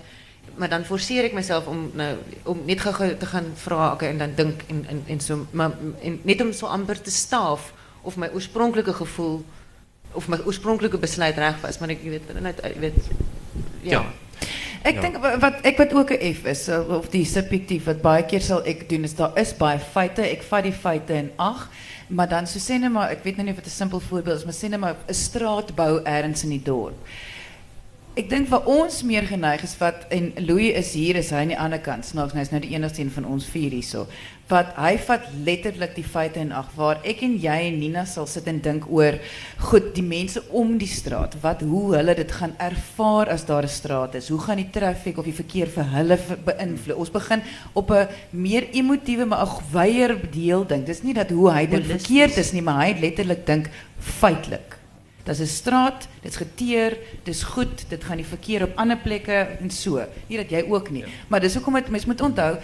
[0.57, 4.17] Maar dan forceer ik mezelf om nou om net gou te gaan vra okay, en
[4.17, 8.17] dan dink en en en so maar en net om so amper te staaf of
[8.17, 9.43] my oorspronklike gevoel
[10.11, 12.95] of my oorspronklike besluit reg was, maar ek weet net ek weet
[13.81, 14.05] ja.
[14.83, 15.01] ja.
[15.01, 18.63] dink wat ek wat ook 'n F is of die subjektief wat baie keer sal
[18.65, 21.67] ek doen is daar is baie feite, ek vat die feite in ag.
[22.07, 24.45] Maar dan so sê maar ek weet nou nie of dit 'n simpel voorbeeld is,
[24.45, 26.95] maar sê maar 'n straat bou ergens in die dorp.
[28.15, 31.59] Ek dink ons meer geneig is wat en Louis is hier is hy aan die
[31.59, 32.05] ander kant.
[32.05, 34.07] Snaaks, hy is nou die enigste een van ons vier hierso
[34.47, 38.29] wat hy vat letterlik die feite in ag waar ek en jy en Nina sal
[38.31, 39.17] sit en dink oor
[39.67, 43.75] goed die mense om die straat wat hoe hulle dit gaan ervaar as daar 'n
[43.79, 44.29] straat is.
[44.29, 46.97] Hoe gaan die traffic of die verkeer vir hulle beïnvloed?
[46.97, 47.41] Ons begin
[47.73, 50.85] op 'n meer emotiewe maar 'n wyeer deel dink.
[50.85, 54.77] Dis nie dat hoe hy dit verkeerd is nie maar hy letterlik dink feitelik
[55.27, 59.47] Dit is 'n straat, dit's geteer, dis goed, dit gaan die verkeer op ander plekke
[59.59, 60.05] en so.
[60.27, 61.03] Nie dat jy ook nie.
[61.27, 62.57] Maar dis hoekom dit mens moet onthou,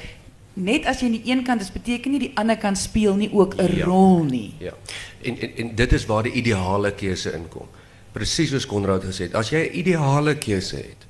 [0.54, 3.30] net as jy aan die een kant is, beteken nie die ander kant speel nie
[3.34, 3.86] ook 'n ja.
[3.86, 4.54] rol nie.
[4.60, 4.74] Ja.
[5.22, 7.68] En, en en dit is waar die ideale keuse inkom.
[8.12, 11.08] Presies soos Konrad gesê het, as jy 'n ideale keuse het,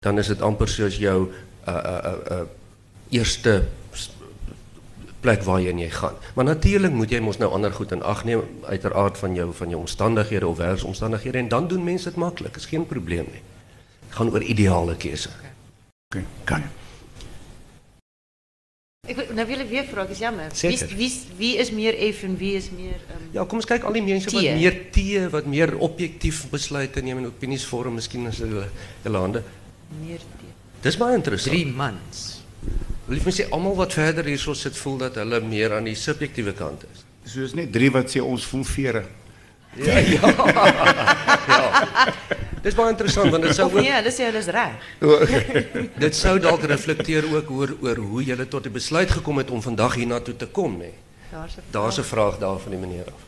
[0.00, 1.30] dan is dit amper soos jou
[1.66, 2.46] uh uh uh, uh
[3.10, 3.64] eerste
[5.20, 6.14] plek waarheen jy gaan.
[6.34, 9.68] Maar natuurlik moet jy mos nou ander goed in ag neem uiteraard van jou van
[9.68, 12.56] jou omstandighede of werksomstandighede en dan doen mense dit maklik.
[12.56, 13.42] Is geen probleem nie.
[14.08, 15.28] Gaan oor ideale keuse.
[16.08, 16.62] Okay, kan.
[19.06, 20.50] Ik, nou wil ik weer vragen, is jammer.
[20.60, 22.92] Wie, wie, wie, is meer F en wie is meer...
[22.92, 27.04] Um, ja, kom eens kijken, al die mensen wat meer T, wat meer objectief besluiten
[27.04, 28.68] nemen in opiniesvorm, misschien als de
[29.02, 29.44] landen.
[30.06, 30.42] Meer T.
[30.80, 31.56] Dat is maar interessant.
[31.56, 32.42] Drie mans.
[33.06, 35.94] Lief me sê, allemaal wat verder hier so sit, voel dat hulle meer aan die
[35.94, 37.34] subjectieve kant is.
[37.34, 39.06] Is net drie wat sê, ons voel veren.
[39.76, 40.34] Ja, ja.
[41.46, 42.14] ja.
[42.68, 44.88] Dis baie interessant want dit sou ook Nee, dis jy is reg.
[46.04, 49.62] dit sou dalk reflekteer ook oor oor hoe jy tot die besluit gekom het om
[49.64, 50.92] vandag hiernatoe te kom, nê.
[51.32, 53.24] Daar's 'n Daar's 'n vraag daar van die meneer af.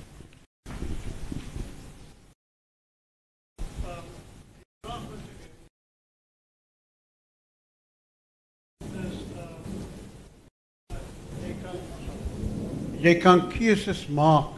[13.00, 14.53] Jy kan keuses maak.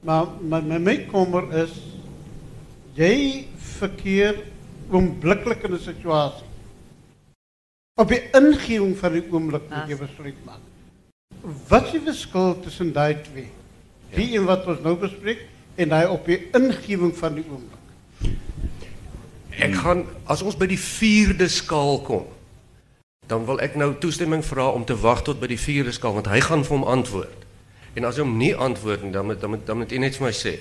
[0.00, 1.93] Maar my my kommer is
[2.94, 3.46] jy
[3.78, 4.38] verkeer
[4.90, 6.46] oombliklik in 'n situasie.
[7.94, 10.62] Op die ingewing van die oomblik moet jy besluit maak.
[11.68, 13.50] Wat is die verskil tussen daai twee?
[14.14, 14.38] Die ja.
[14.38, 17.82] een wat ons nou bespreek en daai op die ingewing van die oomblik.
[19.58, 22.26] Ek gaan as ons by die 4de skaal kom,
[23.26, 26.26] dan wil ek nou toestemming vra om te wag tot by die 4de skaal want
[26.26, 27.46] hy gaan vir hom antwoord.
[27.94, 30.16] En as hy hom nie antwoord nie, dan moet dan moet dan moet jy net
[30.18, 30.58] vir my sê.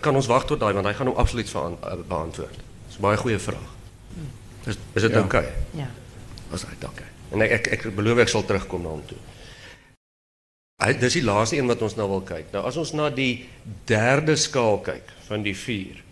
[0.00, 2.58] Kan ons wag tot daai want hy gaan hom absoluut veraan- eh, beantwoord.
[2.88, 3.68] Dis baie goeie vraag.
[4.66, 5.18] Is is dit Ja.
[5.20, 5.46] oukei?
[5.74, 5.90] Ja.
[6.52, 7.04] As hy dankie.
[7.32, 9.18] En ek ek ek beloof ek sal terugkom na hom toe.
[10.82, 12.52] Hy dis die laaste een wat ons nou wil kyk.
[12.52, 13.48] Nou as ons na die
[13.84, 16.02] derde skaal kyk van die 4,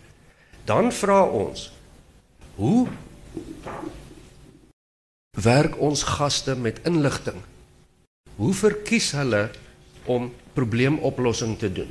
[0.65, 1.71] dan vra ons
[2.55, 2.87] hoe
[5.41, 7.41] werk ons gaste met inligting?
[8.37, 9.49] Hoe verkies hulle
[10.05, 11.89] om probleemoplossing te doen?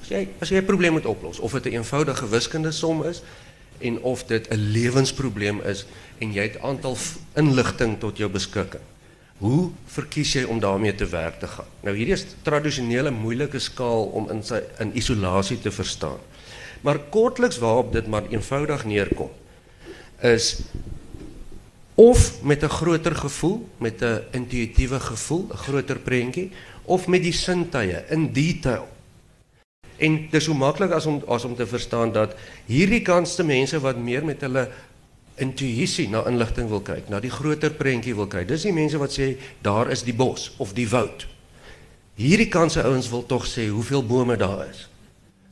[0.00, 3.22] As jy as jy 'n probleem moet oplos, of dit 'n eenvoudige wiskundige som is
[3.78, 5.86] en of dit 'n lewensprobleem is
[6.18, 6.96] en jy het 'n aantal
[7.34, 8.82] inligting tot jou beskikking.
[9.38, 11.68] Hoe verkies jy om daarmee te werk te gaan?
[11.80, 16.18] Nou hierdie is tradisionele moeilike skaal om in sy in isolasie te verstaan.
[16.80, 19.30] Maar kortliks waarop dit maar eenvoudig neerkom
[20.20, 20.60] is
[21.94, 26.50] of met 'n groter gevoel, met 'n intuïtiewe gevoel, 'n groter prentjie
[26.82, 28.88] of met die sintuie in detail.
[29.98, 33.96] En dis so maklik as om as om te verstaan dat hierdie kanste mense wat
[33.96, 34.66] meer met hulle
[35.40, 38.48] intuïsie na inligting wil kyk, na die groter prentjie wil kyk.
[38.48, 41.26] Dis die mense wat sê daar is die bos of die woud.
[42.16, 44.86] Hierdie kanse ouens wil tog sê hoeveel bome daar is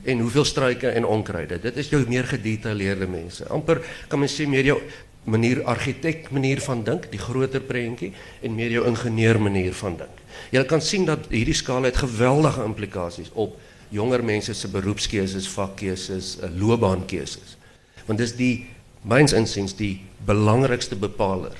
[0.05, 1.57] en hoeveel struike en onkruide.
[1.61, 3.47] Dit is jou meer gedetailleerde mense.
[3.49, 4.79] amper kan mens sê meer jou
[5.25, 8.11] manier argitek manier van dink, die groter prentjie
[8.45, 10.21] en meer jou ingenieur manier van dink.
[10.53, 13.57] Jy kan sien dat hierdie skaal het geweldige implikasies op
[13.89, 17.57] jonger mense se beroepskeuses, vakkeuses, loopbaankeuses.
[18.05, 18.67] Want dis die
[19.01, 21.53] myns insiens die belangrikste bepaler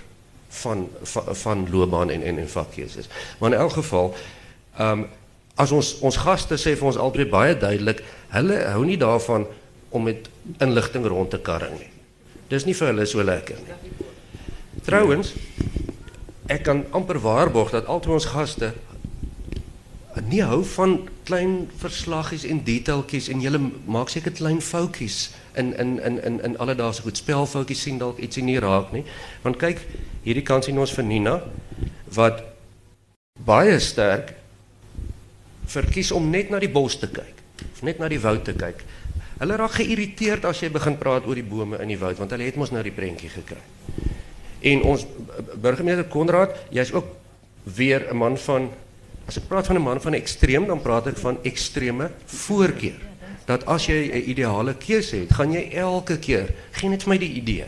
[0.49, 3.07] van van, van loopbaan en en, en vakkeuses.
[3.39, 4.13] Maar in elk geval,
[4.77, 5.07] ehm um,
[5.55, 8.01] as ons ons gaste sê vir ons altyd baie duidelik,
[8.33, 9.45] hulle hou nie daarvan
[9.89, 10.27] om met
[10.59, 11.91] inligting rond te karring nie.
[12.51, 13.77] Dis nie vir hulle so lekker nie.
[14.85, 15.31] Trouwens,
[16.51, 18.73] ek kan amper waarborg dat al ons gaste
[20.23, 25.99] nie hou van klein verslaggies en detailtjies en julle maak seker klein foutjies in in
[25.99, 29.03] in in in alledaagse goed spelfoutjies sien dalk ietsie nie raak nie.
[29.43, 29.81] Want kyk,
[30.23, 31.39] hierdie kant sien ons vir Nina
[32.15, 32.43] wat
[33.45, 34.33] baie sterk
[35.67, 38.83] verkies om net na die bos te kyk of net na die woud te kyk.
[39.39, 42.47] Hulle raak geïrriteerd as jy begin praat oor die bome in die woud want hulle
[42.47, 43.59] het mos nou die prentjie gekry.
[44.65, 45.05] En ons
[45.61, 47.11] burgemeester Konrad, jy's ook
[47.75, 48.69] weer 'n man van
[49.27, 52.99] as ek praat van 'n man van ekstreem, dan praat ek van ekstreme voorkeur.
[53.45, 57.17] Dat as jy 'n ideale keuse het, gaan jy elke keer gee net vir my
[57.17, 57.65] die idee.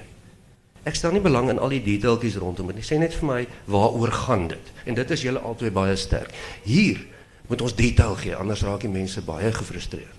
[0.84, 2.84] Ek stel nie belang in al die detailtjies rondom dit nie.
[2.84, 4.72] Sê net vir my waaroor gaan dit?
[4.86, 6.32] En dit is julle albei baie sterk.
[6.64, 6.98] Hier
[7.48, 10.16] moet ons detail gee, anders raak die mense baie gefrustreerd.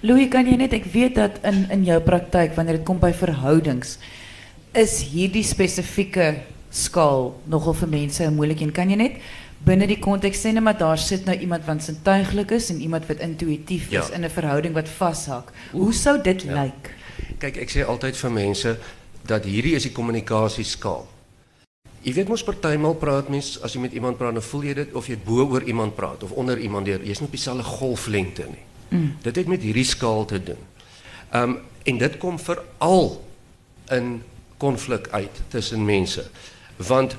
[0.00, 3.12] Louis, kan jy net ek weet dat in in jou praktyk wanneer dit kom by
[3.12, 3.98] verhoudings
[4.72, 8.72] is hierdie spesifieke skaal nogal vir mense 'n moeilik een.
[8.72, 9.12] Kan jy net
[9.64, 9.98] binne die
[10.32, 14.08] sê net maar daar sit nou iemand wat sintuiglik is en iemand wat intuïtief is
[14.08, 14.14] Ja.
[14.14, 15.52] in 'n verhouding wat vashak.
[15.72, 16.94] Hoe sou dit lyk?
[17.38, 18.78] Kyk, ek sê altyd vir mense
[19.26, 21.06] dat hierdie is die kommunikasieskaal.
[22.02, 24.94] Jy weet mos partymal praat mens as jy met iemand praat, dan voel jy dit
[24.96, 27.02] of jy bo oor iemand praat of onder iemand deur.
[27.04, 28.64] Jy's nie op dieselfde golflengte nie.
[28.88, 29.16] Mm.
[29.22, 30.62] Dit het met hierdie skaal te doen.
[31.32, 33.24] Um en dit kom veral
[33.90, 34.22] in
[34.60, 36.24] konflik uit tussen mense.
[36.76, 37.16] Want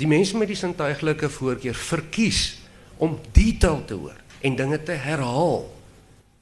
[0.00, 2.56] die mense met die sintuiglike voorkeur verkies
[3.00, 5.66] om detail te hoor en dinge te herhaal.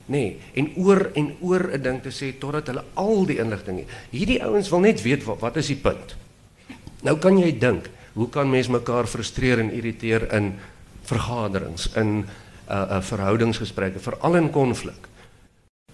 [0.09, 3.89] Nee, en oor en oor 'n ding te sê totdat hulle al die inligting het.
[4.11, 6.17] Hierdie ouens wil net weet wat, wat is die punt.
[7.03, 10.55] Nou kan jy dink, hoe kan mense mekaar frustreer en irriteer in
[11.03, 12.25] vergaderings, in
[12.71, 15.09] uh, uh verhoudingsgesprekke, veral in konflik.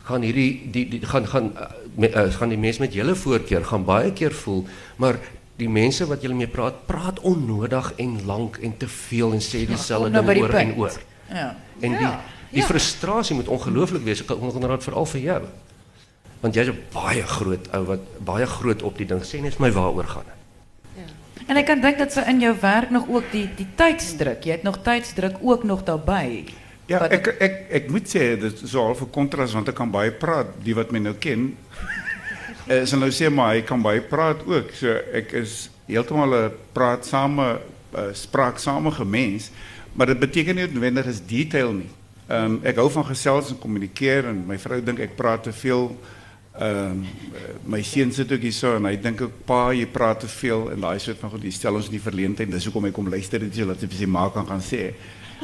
[0.04, 3.64] Gaan hierdie die, die gaan gaan uh, me, uh, gaan die mense met julle voorkeur
[3.64, 4.64] gaan baie keer voel,
[4.96, 5.18] maar
[5.56, 9.66] die mense wat julle mee praat, praat onnodig en lank en te veel en sê
[9.66, 10.96] dieselfde nou ding die oor en oor.
[11.30, 11.56] Ja.
[11.80, 12.12] En die
[12.54, 14.20] die frustrasie moet ongelooflik wees.
[14.20, 15.40] Ek kan onderraad veral vir jou.
[16.40, 19.70] Want jy's 'n baie groot ou wat baie groot op die ding sê net my
[19.70, 20.30] waaroor gaan.
[21.46, 24.44] En ek kan dink dat sy in jou werk nog ook die die tydsdruk.
[24.44, 26.44] Jy het nog tydsdruk ook nog daarbey.
[26.86, 29.90] Ja, Wat- ek ek ek moet sê dit is half 'n kontras want ek kan
[29.90, 31.56] baie praat, die wat my nou ken.
[32.64, 34.70] Eh sal nou sê maar hy kan baie praat ook.
[34.72, 37.60] So ek is heeltemal 'n praatsame
[37.94, 39.50] uh, spraaksame mens,
[39.92, 41.90] maar dit beteken nie noodwendig is detail nie.
[42.28, 45.92] Ehm um, ek hou van gesels en kommunikeer en my vrou ek praat te veel.
[46.58, 47.06] Ehm um,
[47.66, 50.80] my seun sit ook so en hy dink ook pa jy praat te veel en
[50.80, 51.30] daai soort van.
[51.42, 52.50] Jy stel ons in die verleentheid.
[52.50, 54.94] Dis hoekom kom luister dit so dat hy vir sy kan gaan sê.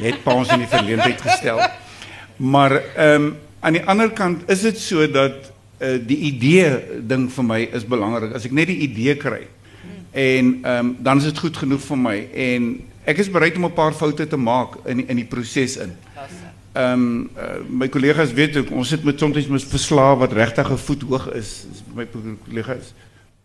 [0.01, 1.21] Het pa ons in die verleentheid.
[2.37, 7.45] Maar ehm aan die ander kant is dit so dat uh, die idee ding vir
[7.45, 8.35] my is belangrik.
[8.35, 9.47] As ek net die idee kry
[10.11, 12.71] en ehm um, dan is dit goed genoeg vir my en
[13.07, 15.93] ek is bereid om 'n paar foute te maak in in die proses in.
[16.73, 21.03] Ehm uh, my kollegas weet ons sit met soms met verslae wat regtig 'n voet
[21.03, 22.07] hoog is, my
[22.45, 22.93] kollegas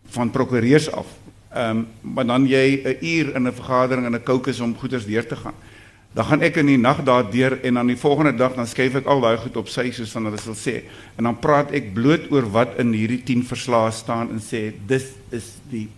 [0.09, 1.05] van prokureurs af.
[1.53, 5.05] Ehm um, maar dan jy 'n uur in 'n vergadering en 'n kokes om goeders
[5.05, 5.55] deur te gaan.
[6.15, 9.01] Dan gaan ek in die nag daar deur en dan die volgende dag dan skryf
[9.01, 10.77] ek al daai goed op sy soos van hulle sal sê.
[11.19, 15.09] En dan praat ek bloot oor wat in hierdie 10 verslae staan en sê dis
[15.35, 15.89] is die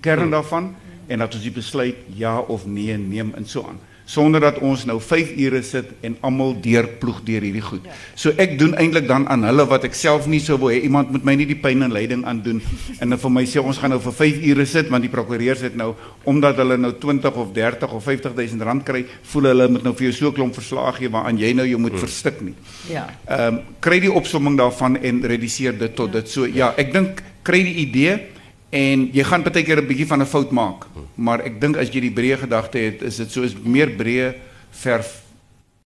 [0.00, 0.72] kern daarvan
[1.08, 4.86] en dat ons die besluit ja of nee neem en so aan sonder dat ons
[4.88, 7.88] nou 5 ure sit en almal deurploeg deur hierdie goed.
[8.16, 11.12] So ek doen eintlik dan aan hulle wat ek self nie sou wou hê iemand
[11.12, 12.62] moet my nie die pyn en lyding aandoen
[12.98, 15.66] en dan vir my sê ons gaan nou vir 5 ure sit want die prokureurs
[15.66, 15.90] het nou
[16.28, 20.08] omdat hulle nou 20 of 30 of 50000 rand kry, voel hulle moet nou vir
[20.08, 22.00] jou so 'n klomp verslae gee waaraan jy nou jou moet hmm.
[22.00, 22.54] verstik nie.
[22.88, 23.06] Ja.
[23.28, 26.28] Ehm um, kry die opsomming daarvan en reduseer dit tot dit.
[26.28, 28.37] So ja, ek dink kry die idee
[28.70, 31.88] En jy gaan baie keer 'n bietjie van 'n fout maak, maar ek dink as
[31.88, 34.34] jy die breë gedagte het, is dit soos meer breë
[34.70, 35.22] verf.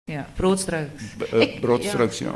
[0.05, 1.03] Ja, broodstrooks.
[1.33, 2.35] Eh, broodstrooks, ja.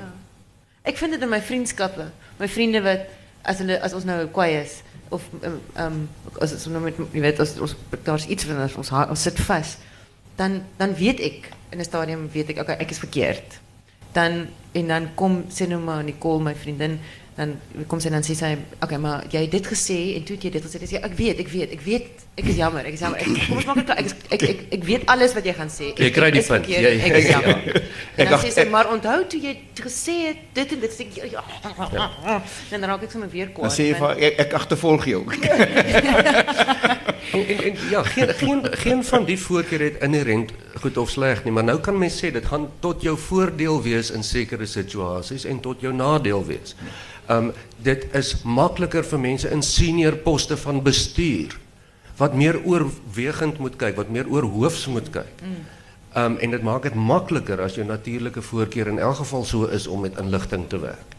[0.82, 3.09] Ek vind dit in my vriendskappe, my vriende wat
[3.43, 6.09] as hulle as ons nou kwaai is of ehm um,
[6.41, 9.76] as ons nou met weet as ons iets van ons ons sit vas,
[10.37, 13.61] dan dan weet ek in 'n stadium weet ek okay, ek is verkeerd.
[14.12, 17.01] Dan en dan kom sê nou maar Nicole my vriendin
[17.37, 17.53] dan
[17.87, 20.64] kom sy dan sy, okay, maar jy het dit gesê en toe het jy dit
[20.64, 20.78] gesê.
[20.80, 23.20] Dis ja, ek weet, ek weet, ek weet, ek is jammer, ek is jammer.
[23.20, 25.91] Ek, kom maak dit ek, ek, ek ek weet alles wat jy gaan sê.
[26.01, 26.70] Jy kry die punt.
[26.72, 27.61] Jy ek is jammer.
[28.16, 28.24] Ja.
[28.24, 31.26] En dan sê sy maar onthou toe jy gesê het dit en dit sê ja,
[31.34, 32.07] ja.
[32.24, 32.37] ja.
[32.70, 33.68] Dan raak ek sommer weer kwaad.
[33.68, 33.97] Dan sê jy
[34.30, 35.20] ek, ek agtervolg jou.
[35.37, 35.51] en,
[37.43, 41.53] en, en ja, geen geen geen van die voorkeur het inherent goed of sleg nie,
[41.55, 45.61] maar nou kan mens sê dit gaan tot jou voordeel wees in sekere situasies en
[45.64, 46.77] tot jou nadeel wees.
[47.33, 47.53] Um
[47.83, 51.57] dit is makliker vir mense in senior poste van bestuur
[52.16, 55.43] wat meer oorwegend moet kyk, wat meer oor hoofs moet kyk.
[56.16, 59.87] Um en dit maak dit makliker as jou natuurlike voorkeur in elk geval so is
[59.87, 61.18] om met inligting te werk.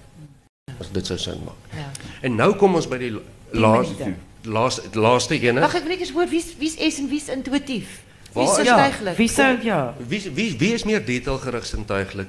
[0.80, 1.78] As dit sou sin maak.
[1.78, 1.92] Ja.
[2.22, 3.14] En nou kom ons by die
[3.52, 4.16] laaste
[4.48, 5.62] laaste laaste ene.
[5.66, 8.04] Ek wil net eens hoor wie's wie's es en wie's intuïtief?
[8.38, 9.94] Wie is ja, wie ja.
[10.08, 11.66] Wie wie wie is meer detailgerig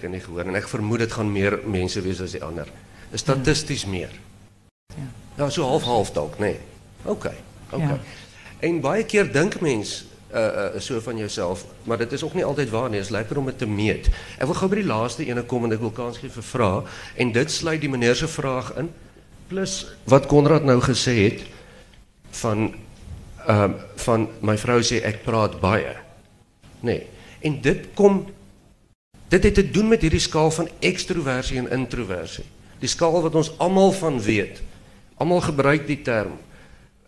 [0.03, 2.69] in die gehoor en ek vermoed dit gaan meer mense wees as die ander
[3.13, 4.11] is statistisch meer.
[4.97, 6.59] Ja, ja so half half dalk, nee.
[7.05, 7.35] Oké.
[7.71, 7.83] Oké.
[7.83, 7.99] Ja.
[8.59, 10.05] En baie keer dink mens
[10.35, 10.41] uh
[10.75, 12.99] uh so van jouself, maar dit is ook nie altyd waar nie.
[12.99, 14.09] Dit is lekker om dit te meet.
[14.39, 16.83] Ek wil gou by die laaste ene kom en ek wil kans vrae
[17.17, 18.91] en dit sluit die meneer se vraag in
[19.49, 21.47] plus wat Konrad nou gesê het
[22.43, 22.75] van
[23.49, 23.71] uh,
[24.05, 25.95] van my vrou sê ek praat baie.
[26.85, 27.07] Nee.
[27.45, 28.27] En dit kom
[29.29, 32.47] dit het te doen met hierdie skaal van ekstroversie en introversie.
[32.81, 34.63] Die skaal wat ons almal van weet.
[35.19, 36.39] Almal gebruik die term.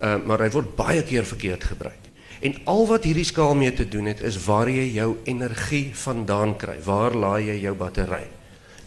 [0.00, 2.08] Uh, maar hy word baie keer verkeerd gebruik.
[2.40, 6.56] En al wat hierdie skaal mee te doen het is waar jy jou energie vandaan
[6.56, 6.78] kry.
[6.84, 8.24] Waar laai jy jou battery?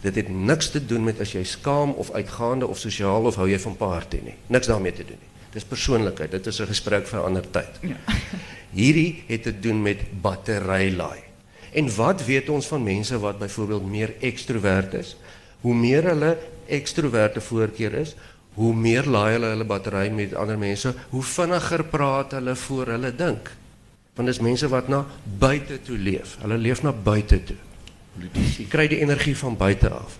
[0.02, 3.46] Dit het niks te doen met as jy skaam of uitgaande of sosiaal of hou
[3.48, 4.34] jy van party nie.
[4.52, 5.33] Niks daarmee te doen nie.
[5.54, 6.30] Dis persoonlikheid.
[6.30, 7.72] Dit is 'n gesprek vir 'n ander tyd.
[7.80, 7.96] Ja.
[8.80, 11.22] Hierdie het te doen met battery laai.
[11.72, 15.16] En wat weet ons van mense wat byvoorbeeld meer ekstrovert is?
[15.60, 16.36] Hoe meer hulle
[16.66, 18.14] ekstroverte voorkeur is,
[18.54, 23.14] hoe meer laai hulle hulle battery met ander mense, hoe vinniger praat hulle voor hulle
[23.14, 23.50] dink.
[24.14, 25.02] Want dis mense wat na
[25.38, 26.36] buite toe leef.
[26.42, 27.56] Hulle leef na buite toe.
[28.58, 30.18] Jy kry die energie van buite af.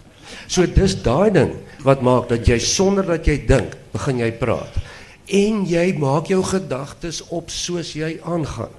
[0.50, 1.52] So dis daai ding
[1.86, 4.82] wat maak dat jy sonder dat jy dink, begin jy praat.
[5.26, 8.72] En jy maak jou gedagtes op soos jy aangaan.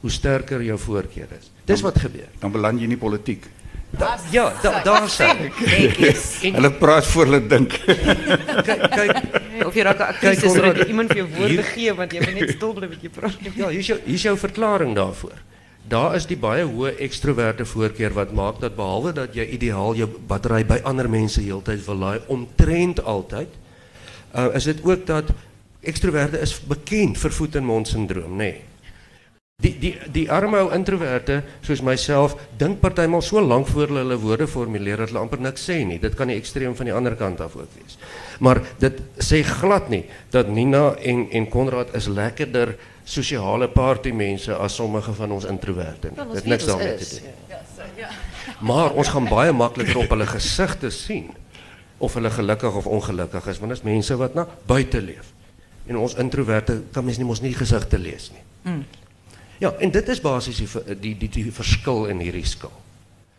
[0.00, 1.50] Hoe sterker jou voorkeur is.
[1.64, 2.28] Dis wat gebeur.
[2.40, 3.46] Dan beland jy in die politiek.
[3.94, 5.28] Da, ja, da, daar sê
[6.42, 7.76] Hulle praat voor hulle dink.
[8.66, 12.22] kyk, kyk of jy raak aktief is dat iemand vir jou woorde gee want jy
[12.24, 13.36] moet net stil bly met jou praat.
[13.60, 15.38] Ja, hier is jou hier is jou verklaring daarvoor.
[15.88, 20.08] Daar is die baie hoë ekstroverte voorkeur wat maak dat behalwe dat jy ideaal jou
[20.28, 23.52] battery by ander mense heeltyd wil laai omtrent altyd,
[24.32, 25.30] uh, is dit ook dat
[25.90, 28.52] ekstroverte is bekend vir voet en mond sindroom, nê.
[28.52, 28.62] Nee.
[29.62, 34.16] Die die die arme ou introverte soos myself dink partymal so lank voor hulle hulle
[34.18, 36.00] woorde formuleer dat hulle amper niks sê nie.
[36.02, 37.94] Dit kan die ekstreem van die ander kant af ook wees.
[38.42, 40.02] Maar dit sê glad nie
[40.34, 42.74] dat Nina en en Konrad is lekkerder
[43.04, 46.26] sosiale party mense as sommige van ons introverte nie.
[46.34, 47.38] Dit niks daarmee te doen.
[47.54, 48.10] Ja, so ja.
[48.68, 51.30] Maar ons gaan baie makliker op hulle gesigte sien
[52.02, 55.33] of hulle gelukkig of ongelukkig is want dit is mense wat na buite leef.
[55.86, 58.44] En ons introverte kan mens nie mos nie gesigte lees nie.
[58.64, 58.84] Mm.
[59.60, 62.74] Ja, en dit is basies die die die, die verskil in hierdie skaal.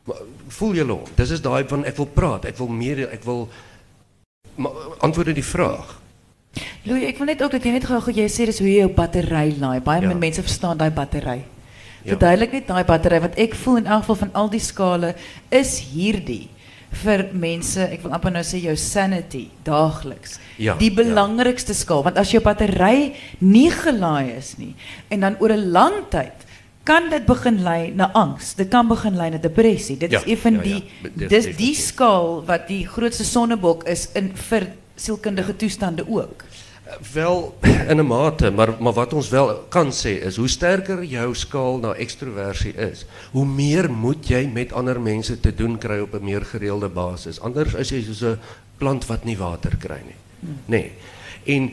[0.06, 0.22] Maar
[0.54, 1.14] voel julle hom?
[1.18, 3.48] Dis is daai van ek wil praat, ek wil meer, ek wil
[5.02, 5.96] antwoord op die vraag.
[6.86, 8.80] Louis, ek wil net ook dat jy net gou gou jy sê dis hoe jy
[8.84, 9.82] jou battery laai.
[9.84, 10.14] Baie ja.
[10.14, 11.42] mense verstaan daai battery.
[12.06, 12.14] Ja.
[12.14, 15.16] Verduidelik net daai battery want ek voel in elk geval van al die skale
[15.50, 16.46] is hierdie
[16.92, 20.40] vir mense, ek wil amper nou sê jou sanity daagliks.
[20.58, 20.96] Ja, die ja.
[20.96, 24.76] belangrikste skaal want as jou battery nie gelaai is nie
[25.10, 26.46] en dan oor 'n lang tyd
[26.86, 28.54] kan dit begin lei na angs.
[28.54, 29.98] Dit kan begin lei na depressie.
[29.98, 34.32] Dit Ja, is ja, ja, die dis die skaal wat die grootste sonnebok is in
[34.36, 36.46] vir sielkundige toestande ook.
[37.14, 37.58] Wel
[37.92, 41.78] in 'n mate, maar maar wat ons wel kan sê is hoe sterker jou skaal
[41.78, 46.24] na ekstroversie is, hoe meer moet jy met ander mense te doen kry op 'n
[46.24, 47.40] meer gereelde basis.
[47.40, 48.40] Anders is jy soos 'n
[48.78, 50.16] plant wat nie water nie.
[50.66, 50.92] Nee.
[51.44, 51.72] En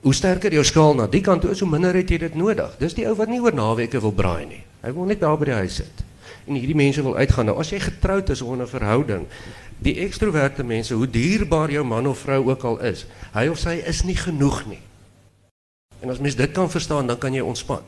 [0.00, 2.76] hoe sterker jou skaal na die kant is, hoe minder het jy dit nodig.
[2.78, 4.62] Dis die ou wat nie oor naweke wil braai nie.
[4.82, 6.04] Wil net daar by die huis sit.
[6.46, 7.46] En hierdie mense wil uitgaan.
[7.50, 7.80] Nou as jy
[8.30, 9.26] is of in 'n verhouding,
[9.84, 13.78] die ekstroverte mense, hoe dierbaar jou man of vrou ook al is, hy of sy
[13.86, 14.80] is nie genoeg nie.
[16.02, 17.82] En as mens dit kan verstaan, dan kan jy ontspan.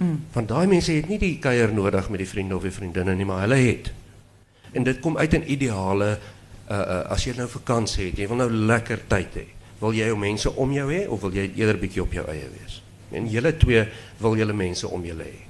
[0.00, 0.20] Mm.
[0.32, 3.26] Want daai mense het nie die kuier nodig met die vriende of die vriendinne nie,
[3.28, 3.90] maar hulle het.
[4.72, 6.18] En dit kom uit 'n ideale
[6.70, 9.46] uh uh as jy nou vakansie het, jy wil nou lekker tyd hê.
[9.80, 12.48] Wil jy jou mense om jou hê of wil jy eerder bietjie op jou eie
[12.58, 12.82] wees?
[13.12, 13.84] En julle twee
[14.18, 15.40] wil julle mense om julle hê.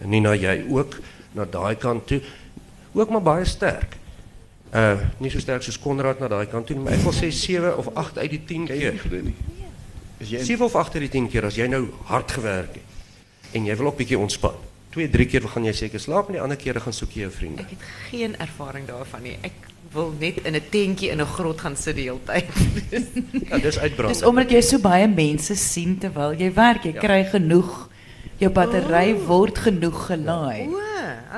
[0.00, 1.00] En nie na jy ook
[1.32, 2.20] na daai kant toe
[2.92, 3.96] ook maar baie sterk.
[4.72, 7.74] Uh nie so sterk soos Konrad na daai kant toe maar ek wil sê 7
[7.76, 8.94] of 8 uit die 10 keer.
[10.18, 13.52] Is jy 7 of 8 uit die 10 keer as jy nou hard gewerk het
[13.52, 14.56] en jy wil ook bietjie ontspan.
[14.92, 17.32] Twee, drie keer gaan jy seker slaap en die ander kere gaan soek jy jou
[17.32, 17.64] vriende.
[17.64, 19.36] Ek het geen ervaring daarvan nie.
[19.44, 22.48] Ek wil net in 'n tentjie in 'n grot gaan sit die hele tyd.
[23.50, 24.14] Ja, dis uitbrand.
[24.14, 27.88] Dis omdat jy so baie mense sien terwyl jy werk, jy kry genoeg.
[28.40, 30.68] Jou battery word genoeg gelaai.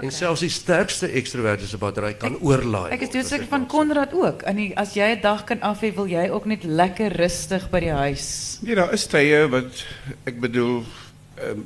[0.00, 2.90] En selfs die sterkste ekstroverte se battery kan oorlaai.
[2.92, 3.66] Ek is doodseker ek van.
[3.66, 4.42] Konrad ook.
[4.42, 7.80] En die- as jy 'n dag kan af wil jy ook net lekker rustig by
[7.80, 8.58] die huis.
[8.62, 9.84] Nee, daar is tye wat
[10.24, 10.84] ek bedoel
[11.36, 11.60] ehm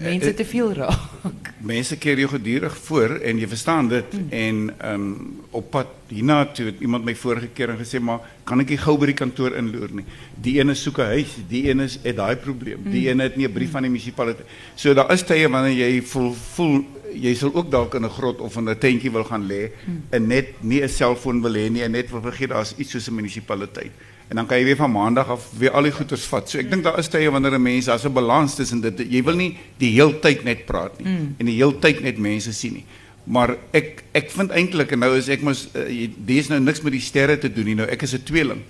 [0.00, 1.52] Mense te veel raak.
[1.64, 5.04] mense keer jou gedurig voor en jy verstaan dit en ehm
[5.50, 8.96] op pad hiernatoe het iemand my vorige keer en gesê maar kan ek nie gou
[8.98, 10.04] by die kantoor inloer nie.
[10.42, 12.82] Die ene soek 'n huis, die ene is- het daai probleem.
[12.90, 14.46] Die ene het nie 'n brief van die munisipaliteit.
[14.76, 18.40] So daar is tye wanneer jy voel voel jy sal ook dalk in 'n grot
[18.40, 19.70] of in 'n tentjie wil gaan lê
[20.10, 23.08] en net nie 'n selfoon wil hê nie en net wil vergeet daar's iets soos
[23.08, 23.92] 'n munisipaliteit.
[24.28, 26.48] En dan kan jy weer van maandag af weer al die goeders vat.
[26.50, 28.98] So ek dink daar is tye wanneer 'n mens daar's 'n balans tussen dit.
[29.10, 31.34] Jy wil nie die heeltyd net praat nie Mm.
[31.38, 32.84] en die heeltyd net mense sien nie.
[33.26, 36.92] Maar ek ek vind eintlik en nou is ek mos uh, dis nou niks met
[36.92, 37.74] die sterre te doen nie.
[37.74, 38.62] Nou ek is 'n tweeling.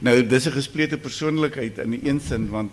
[0.00, 2.70] Nou dis 'n gesplete persoonlikheid in die een sin want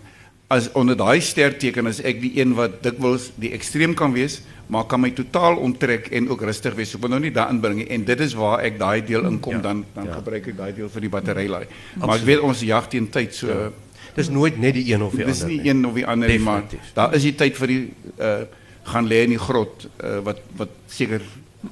[0.48, 4.40] as onder daai sterteken is ek die een wat dikwels die ekstreem kan wees,
[4.70, 6.94] maar kan my totaal onttrek en ook rustig wees.
[6.94, 9.58] Ek wil nou nie daarin bring nie en dit is waar ek daai deel inkom
[9.58, 10.14] Ja, dan dan ja.
[10.20, 11.66] gebruik ek daai deel vir die battery laai.
[11.98, 13.70] Maar ek weet ons jag teen tyd so Ja.
[14.16, 15.48] Dis nooit net die een of die Dis ander.
[15.56, 15.70] nie nie.
[15.70, 16.62] een of die ander nie, maar
[16.94, 17.82] daar is die tyd vir die
[18.18, 18.38] uh
[18.86, 21.20] gaan lê in die grot uh, wat wat seker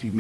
[0.01, 0.11] die.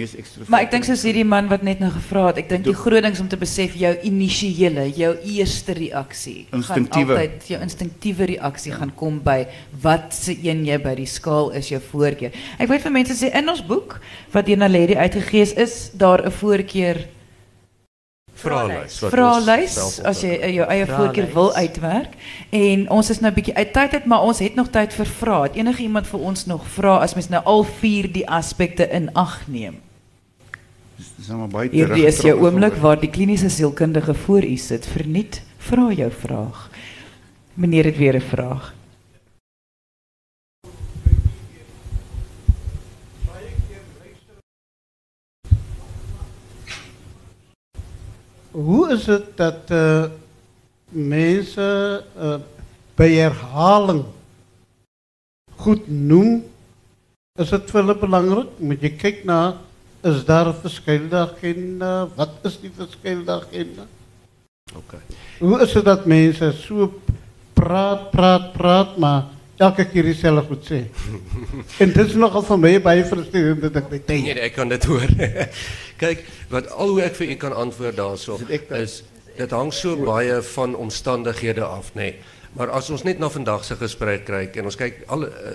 [0.48, 3.02] Maar ek dink soos hierdie man wat net nou gevra het, ek dink die groot
[3.04, 7.16] ding is om te besef jou initiële, jou eerste reaksie Instinktiewe.
[7.16, 9.44] gaan altyd jou instinktiewe reaksie gaan kom by
[9.82, 12.34] wat se een jy by die skaal is jou voorkeur.
[12.58, 13.98] Ek weet vir mense sê in ons boek
[14.34, 17.04] wat deur Naledi uitgegee is, is daar 'n voorkeur
[18.34, 18.98] Vraelys.
[18.98, 20.48] vraelys self as jy ontwikkel.
[20.48, 22.08] eh, jou eie voorkeur wil uitwerk
[22.50, 25.06] en ons is nou 'n bietjie uit tyd uit maar ons het nog tyd vir
[25.06, 25.42] vrae.
[25.42, 29.12] Het enige iemand vir ons nog vra as mens nou al vier die aspekte in
[29.14, 29.74] ag neem?
[31.16, 34.56] Dis nou maar baie Hierdie is jou oomblik voor- waar die kliniese sielkundige voor u
[34.56, 34.86] sit.
[34.86, 36.70] Verniet, vra jou vraag.
[37.54, 38.74] Meneer het weer 'n vraag.
[48.54, 50.04] Hoe is het dat uh,
[50.88, 52.34] mensen uh,
[52.94, 54.04] bij herhaling
[55.56, 56.46] goed noemen?
[57.38, 58.46] Is het hulle belangrijk?
[58.56, 59.54] Moet je kijken naar,
[60.00, 62.08] is daar een verschillende agenda?
[62.14, 63.86] Wat is die verschillende agenda?
[64.74, 65.00] Okay.
[65.38, 67.00] Hoe is het dat mensen zo
[67.52, 69.24] praat, praat, praat, maar
[69.56, 70.90] elke keer hetzelfde goed zeggen?
[71.78, 73.60] en dit is nogal voor mij bij frustrerend.
[73.60, 75.08] dat ik denk, Nee, nee, ek kan dit hoor.
[76.04, 78.84] Kyk, wat al hoe ek vir u kan antwoord daarso Is dit ek dan?
[78.84, 79.00] is
[79.34, 82.12] dit hang so baie van omstandighede af, nê.
[82.12, 82.32] Nee.
[82.54, 85.54] Maar as ons net na vandag se gesprek kyk en ons kyk al uh,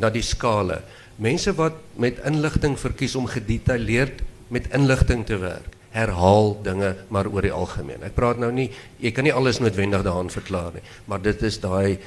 [0.00, 0.80] na die skale,
[1.20, 7.44] mense wat met inligting verkies om gedetailleerd met inligting te werk, herhaal dinge maar oor
[7.44, 8.00] die algemeen.
[8.06, 8.70] Ek praat nou nie
[9.02, 12.00] jy kan nie alles noodwendig daaraan verklaar nie, maar dit is daai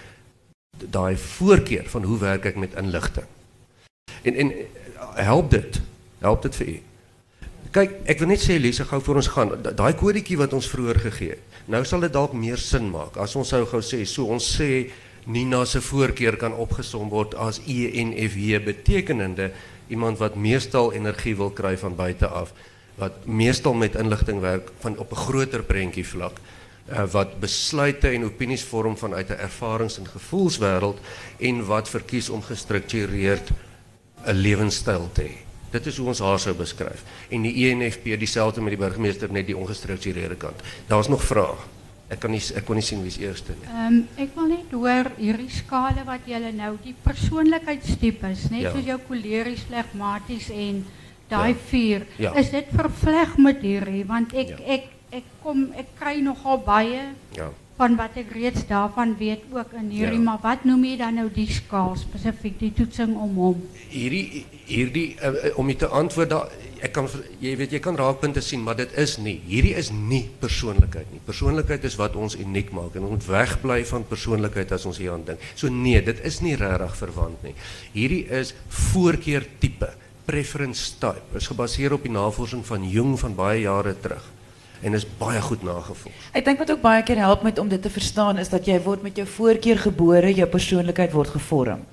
[0.73, 3.29] daai voorkeur van hoe werk ek met inligting.
[4.23, 4.65] En en eh,
[5.29, 5.77] help dit.
[6.23, 6.79] Help dit vir u.
[7.74, 10.67] Kyk, ek wil net sê Lise gou voor ons gaan, da- daai kodetjie wat ons
[10.69, 11.55] vroeër gegee het.
[11.65, 14.91] Nou sal dit dalk meer sin maak as ons sou gou sê, so ons sê
[15.26, 19.51] Nina se voorkeur kan opgesom word as ENFJ betekenende
[19.89, 22.51] iemand wat meestal energie wil kry van buite af,
[22.99, 26.38] wat meestal met inligting werk van op 'n groter prentjie vlak.
[26.91, 30.99] Uh, wat besluite en opinies vorm vanuit 'n ervarings- en gevoelswêreld
[31.39, 33.49] en wat verkies om gestruktureerd
[34.28, 35.43] 'n lewenstyl te hê.
[35.74, 37.01] Dit is hoe ons haar sou beskryf.
[37.34, 40.61] En die ENFP dieselfde met die burgemeester net die ongestruktureerde kant.
[40.88, 41.55] Daar's nog vrae.
[42.13, 43.69] Ek kan nie ek kon nie sien wie's eerste nie.
[43.71, 46.93] Ehm ek wil net hoor hierdie skale wat julle nou die
[47.57, 48.71] persoonlikheidstipes, net Ja.
[48.71, 50.86] soos jou koleries, flegmaties en
[51.30, 52.05] daai vier.
[52.19, 52.34] Ja.
[52.38, 54.57] Is dit vervleg met hierdie want ek Ja.
[54.67, 57.01] ek ek kom ek kry nogal baie
[57.38, 57.49] Ja.
[57.78, 60.24] van wat ek reeds daarvan weet ook in hierdie, Ja.
[60.24, 63.63] maar wat noem jy dan nou die skaal spesifiek die toetsing om hom?
[63.89, 66.53] Hierdie hierdie uh, uh, om jy te antwoord daar
[66.84, 67.07] ek kan
[67.39, 71.22] jy weet jy kan raakpunte sien maar dit is nie hierdie is nie persoonlikheid nie.
[71.26, 75.24] Persoonlikheid is wat ons uniek maak en ons moet wegbly van persoonlikheid as ons hieraan
[75.28, 75.43] dink.
[75.55, 77.55] So nee, dit is nie regtig verwant nie.
[77.95, 78.53] Hierdie is
[78.91, 79.93] voorkeur tipe,
[80.28, 81.24] preference type.
[81.39, 84.32] Is gebaseer op die navorsing van Jung van baie jare terug
[84.84, 86.16] en is baie goed nagevolg.
[86.36, 88.76] Ek dink wat ook baie keer help met om dit te verstaan is dat jy
[88.84, 91.86] word met jou voorkeur gebore, jou persoonlikheid word gevorm.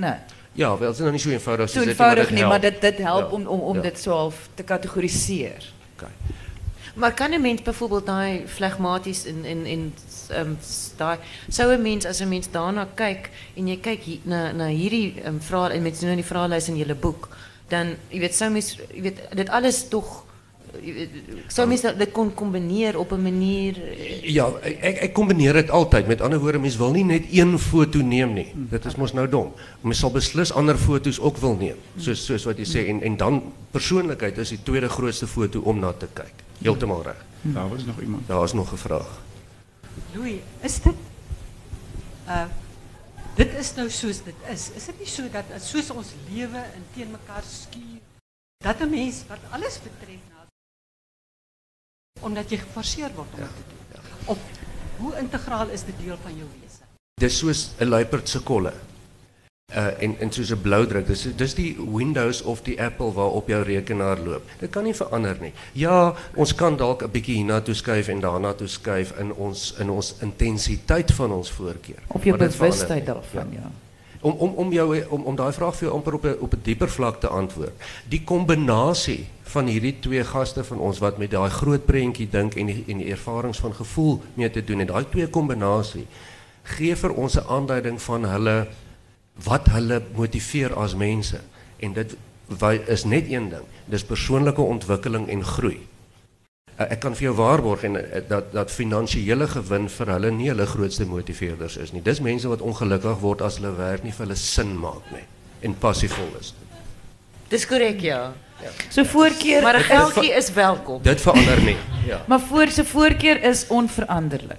[0.00, 0.16] Nee.
[0.58, 2.80] Ja, wel, dit is nou nie so eenvoudig So soos dit eenvoudig nie, maar dit
[2.80, 3.82] dit help Ja, om om om ja.
[3.82, 5.72] dit so half te kategoriseer.
[5.94, 6.10] Okay.
[6.94, 9.94] Maar kan een mens bijvoorbeeld daai flegmatisch in in in
[10.34, 10.58] um,
[10.96, 14.66] daai sou 'n mens as 'n mens daarna kyk en jy kyk hier, na na
[14.66, 17.28] hierdie um, vrae en met nou die vraelys in julle boek,
[17.68, 20.24] dan jy weet sou mens jy weet dit alles tog
[20.80, 21.10] Ik
[21.46, 23.82] zou mensen dat kon combineren op een manier...
[23.82, 24.48] Eh, ja,
[25.00, 26.06] ik combineer het altijd.
[26.06, 28.34] Met andere woorden, mensen wil niet net één foto nemen.
[28.34, 28.52] Nie.
[28.54, 29.52] Dat is ons nou dom.
[29.80, 31.78] Mensen zal beslissen andere foto's ook wil nemen.
[31.96, 32.88] Zoals, zoals wat je zei.
[32.88, 36.34] En, en dan, persoonlijkheid is die tweede grootste foto om naar te kijken.
[36.58, 37.22] Helemaal recht.
[37.42, 38.26] Daar was nog iemand.
[38.26, 39.22] Daar was nog een vraag.
[40.12, 40.94] Louis, is dit...
[42.26, 42.42] Uh,
[43.34, 44.70] dit is nou zoals dit is.
[44.74, 48.00] Is het niet zo so dat soos ons leven en tegen elkaar skier,
[48.64, 50.37] dat de mens wat alles betreft
[52.20, 54.02] omdat jy geforseer word om dit te doen.
[54.34, 54.38] Of
[54.98, 56.84] hoe integraal is dit deel van jou wese?
[57.20, 58.72] Dis soos 'n luiperd se kolle.
[59.76, 61.06] Uh en en soos 'n bloudruk.
[61.06, 64.42] Dis dis die Windows of die Apple waarop jou rekenaar loop.
[64.58, 65.52] Dit kan nie verander nie.
[65.72, 69.90] Ja, ons kan dalk 'n bietjie hiernatoe skuif en daarna toe skuif in ons in
[69.90, 72.02] ons intensiteit van ons voorkeur.
[72.06, 73.70] Of jou bewustheid daarvan, ja.
[74.20, 76.60] Om om om jou om om daai vraag vir jou amper op 'n op 'n
[76.62, 77.72] dieper vlak te antwoord.
[78.08, 82.66] Die kombinasie van hierdie twee gaste van ons wat met daai groot prentjie dink en
[82.66, 86.06] die en die ervarings van gevoel mee te doen en daai twee kombinasie
[86.76, 88.56] gee vir ons 'n aanduiding van hulle
[89.44, 91.40] wat hulle motiveer as mense
[91.78, 92.16] en dit
[92.86, 95.80] is net een ding dis persoonlike ontwikkeling en groei
[96.78, 100.48] Uh, ek kan vir jou waarborg en uh, dat dat finansiële gewin vir hulle nie
[100.48, 104.26] hulle grootste motiveerders is nie dis mense wat ongelukkig word as hulle werk nie vir
[104.26, 105.24] hulle sin maak nie
[105.66, 106.54] en passievol is
[107.48, 108.32] Dis korrek ja.
[108.90, 111.02] So voorkeur Maar 'n geldjie is welkom.
[111.02, 111.76] dit verander nie
[112.06, 114.58] ja Maar voor se voorkeur is onveranderlik.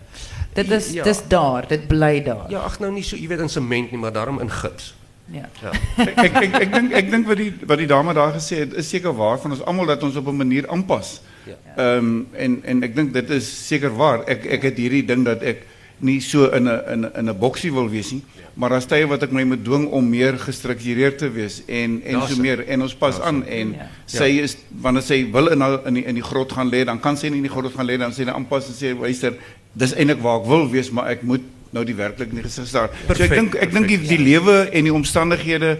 [0.53, 1.03] Dit is Ja.
[1.03, 2.49] dis daar, dit bly daar.
[2.51, 4.93] ja ag nou nie so jy weet in sement nie maar daarom in gips
[5.32, 5.45] Ja.
[5.61, 5.71] ja
[6.05, 8.73] ek ek ek, ek dink ek dink wat die wat die dame daar gesê het
[8.73, 11.21] is seker waar van ons almal dat ons op 'n manier aanpas.
[11.45, 11.55] Ja.
[11.77, 14.23] Ehm en en ek dink dit is seker waar.
[14.27, 15.65] Ek ek het hierdie ding dat ek
[15.99, 18.23] nie so in 'n in 'n in 'n boksie wil wees nie,
[18.55, 22.21] maar daar's tye wat ek my moet dwing om meer gestruktureerd te wees en en
[22.27, 23.88] so meer en ons pas aan en Ja.
[24.05, 27.17] sy is wanneer sy wil in in die, in die grot gaan lê, dan kan
[27.17, 29.34] sy nie in die grot gaan lê dan sy aanpas en sê luister,
[29.73, 31.41] dis eintlik waar ek wil wees, maar ek moet
[31.72, 32.89] nou die werklik nie gesig staar.
[33.15, 35.78] So ek dink ek dink die, die lewe en die omstandighede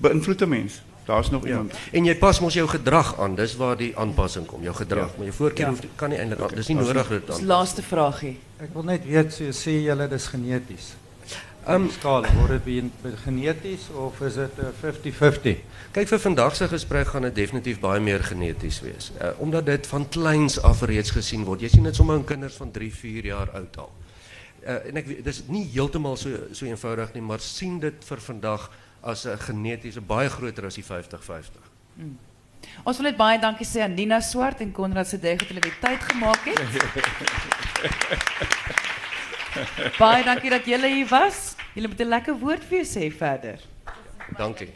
[0.00, 0.82] beïnvloed 'n mens.
[1.06, 1.48] Daar's nog Ja.
[1.50, 1.72] iemand.
[1.92, 3.34] En jy pas mos jou gedrag aan.
[3.34, 5.16] Dis waar die aanpassing kom, jou gedrag.
[5.16, 5.70] Maar jou voorkeur Ja.
[5.70, 7.46] hoef kan nie eintlik dis nie nodig dit Dis aan.
[7.46, 8.36] laaste vragie.
[8.60, 10.94] Ek wil net weet, so sê julle dis geneties.
[11.66, 12.82] Ehm, Um, skaal, word dit
[13.24, 15.56] geneties of is dit 'n 50-50?
[15.92, 19.10] Kyk vir vandag se gesprek gaan dit definitief baie meer geneties wees.
[19.22, 21.60] Uh, omdat dit van kleins af reeds gesien word.
[21.60, 23.90] Jy sien dit sommer in kinders van 3, 4 jaar oud al.
[24.66, 28.22] Uh, en ek weet dis nie heeltemal so so eenvoudig nie, maar sien dit vir
[28.24, 28.70] vandag
[29.02, 31.62] as 'n genetiese baie groter as die 50-50.
[32.82, 35.60] Ons wil net baie dankie sê aan Nina Swart en Konrad se deg dat hulle
[35.60, 36.58] weer tyd gemaak het.
[40.02, 41.54] baie dankie dat julle hier was.
[41.74, 43.60] Julle moet 'n lekker woord vir jou sê verder.
[44.36, 44.72] Dankie.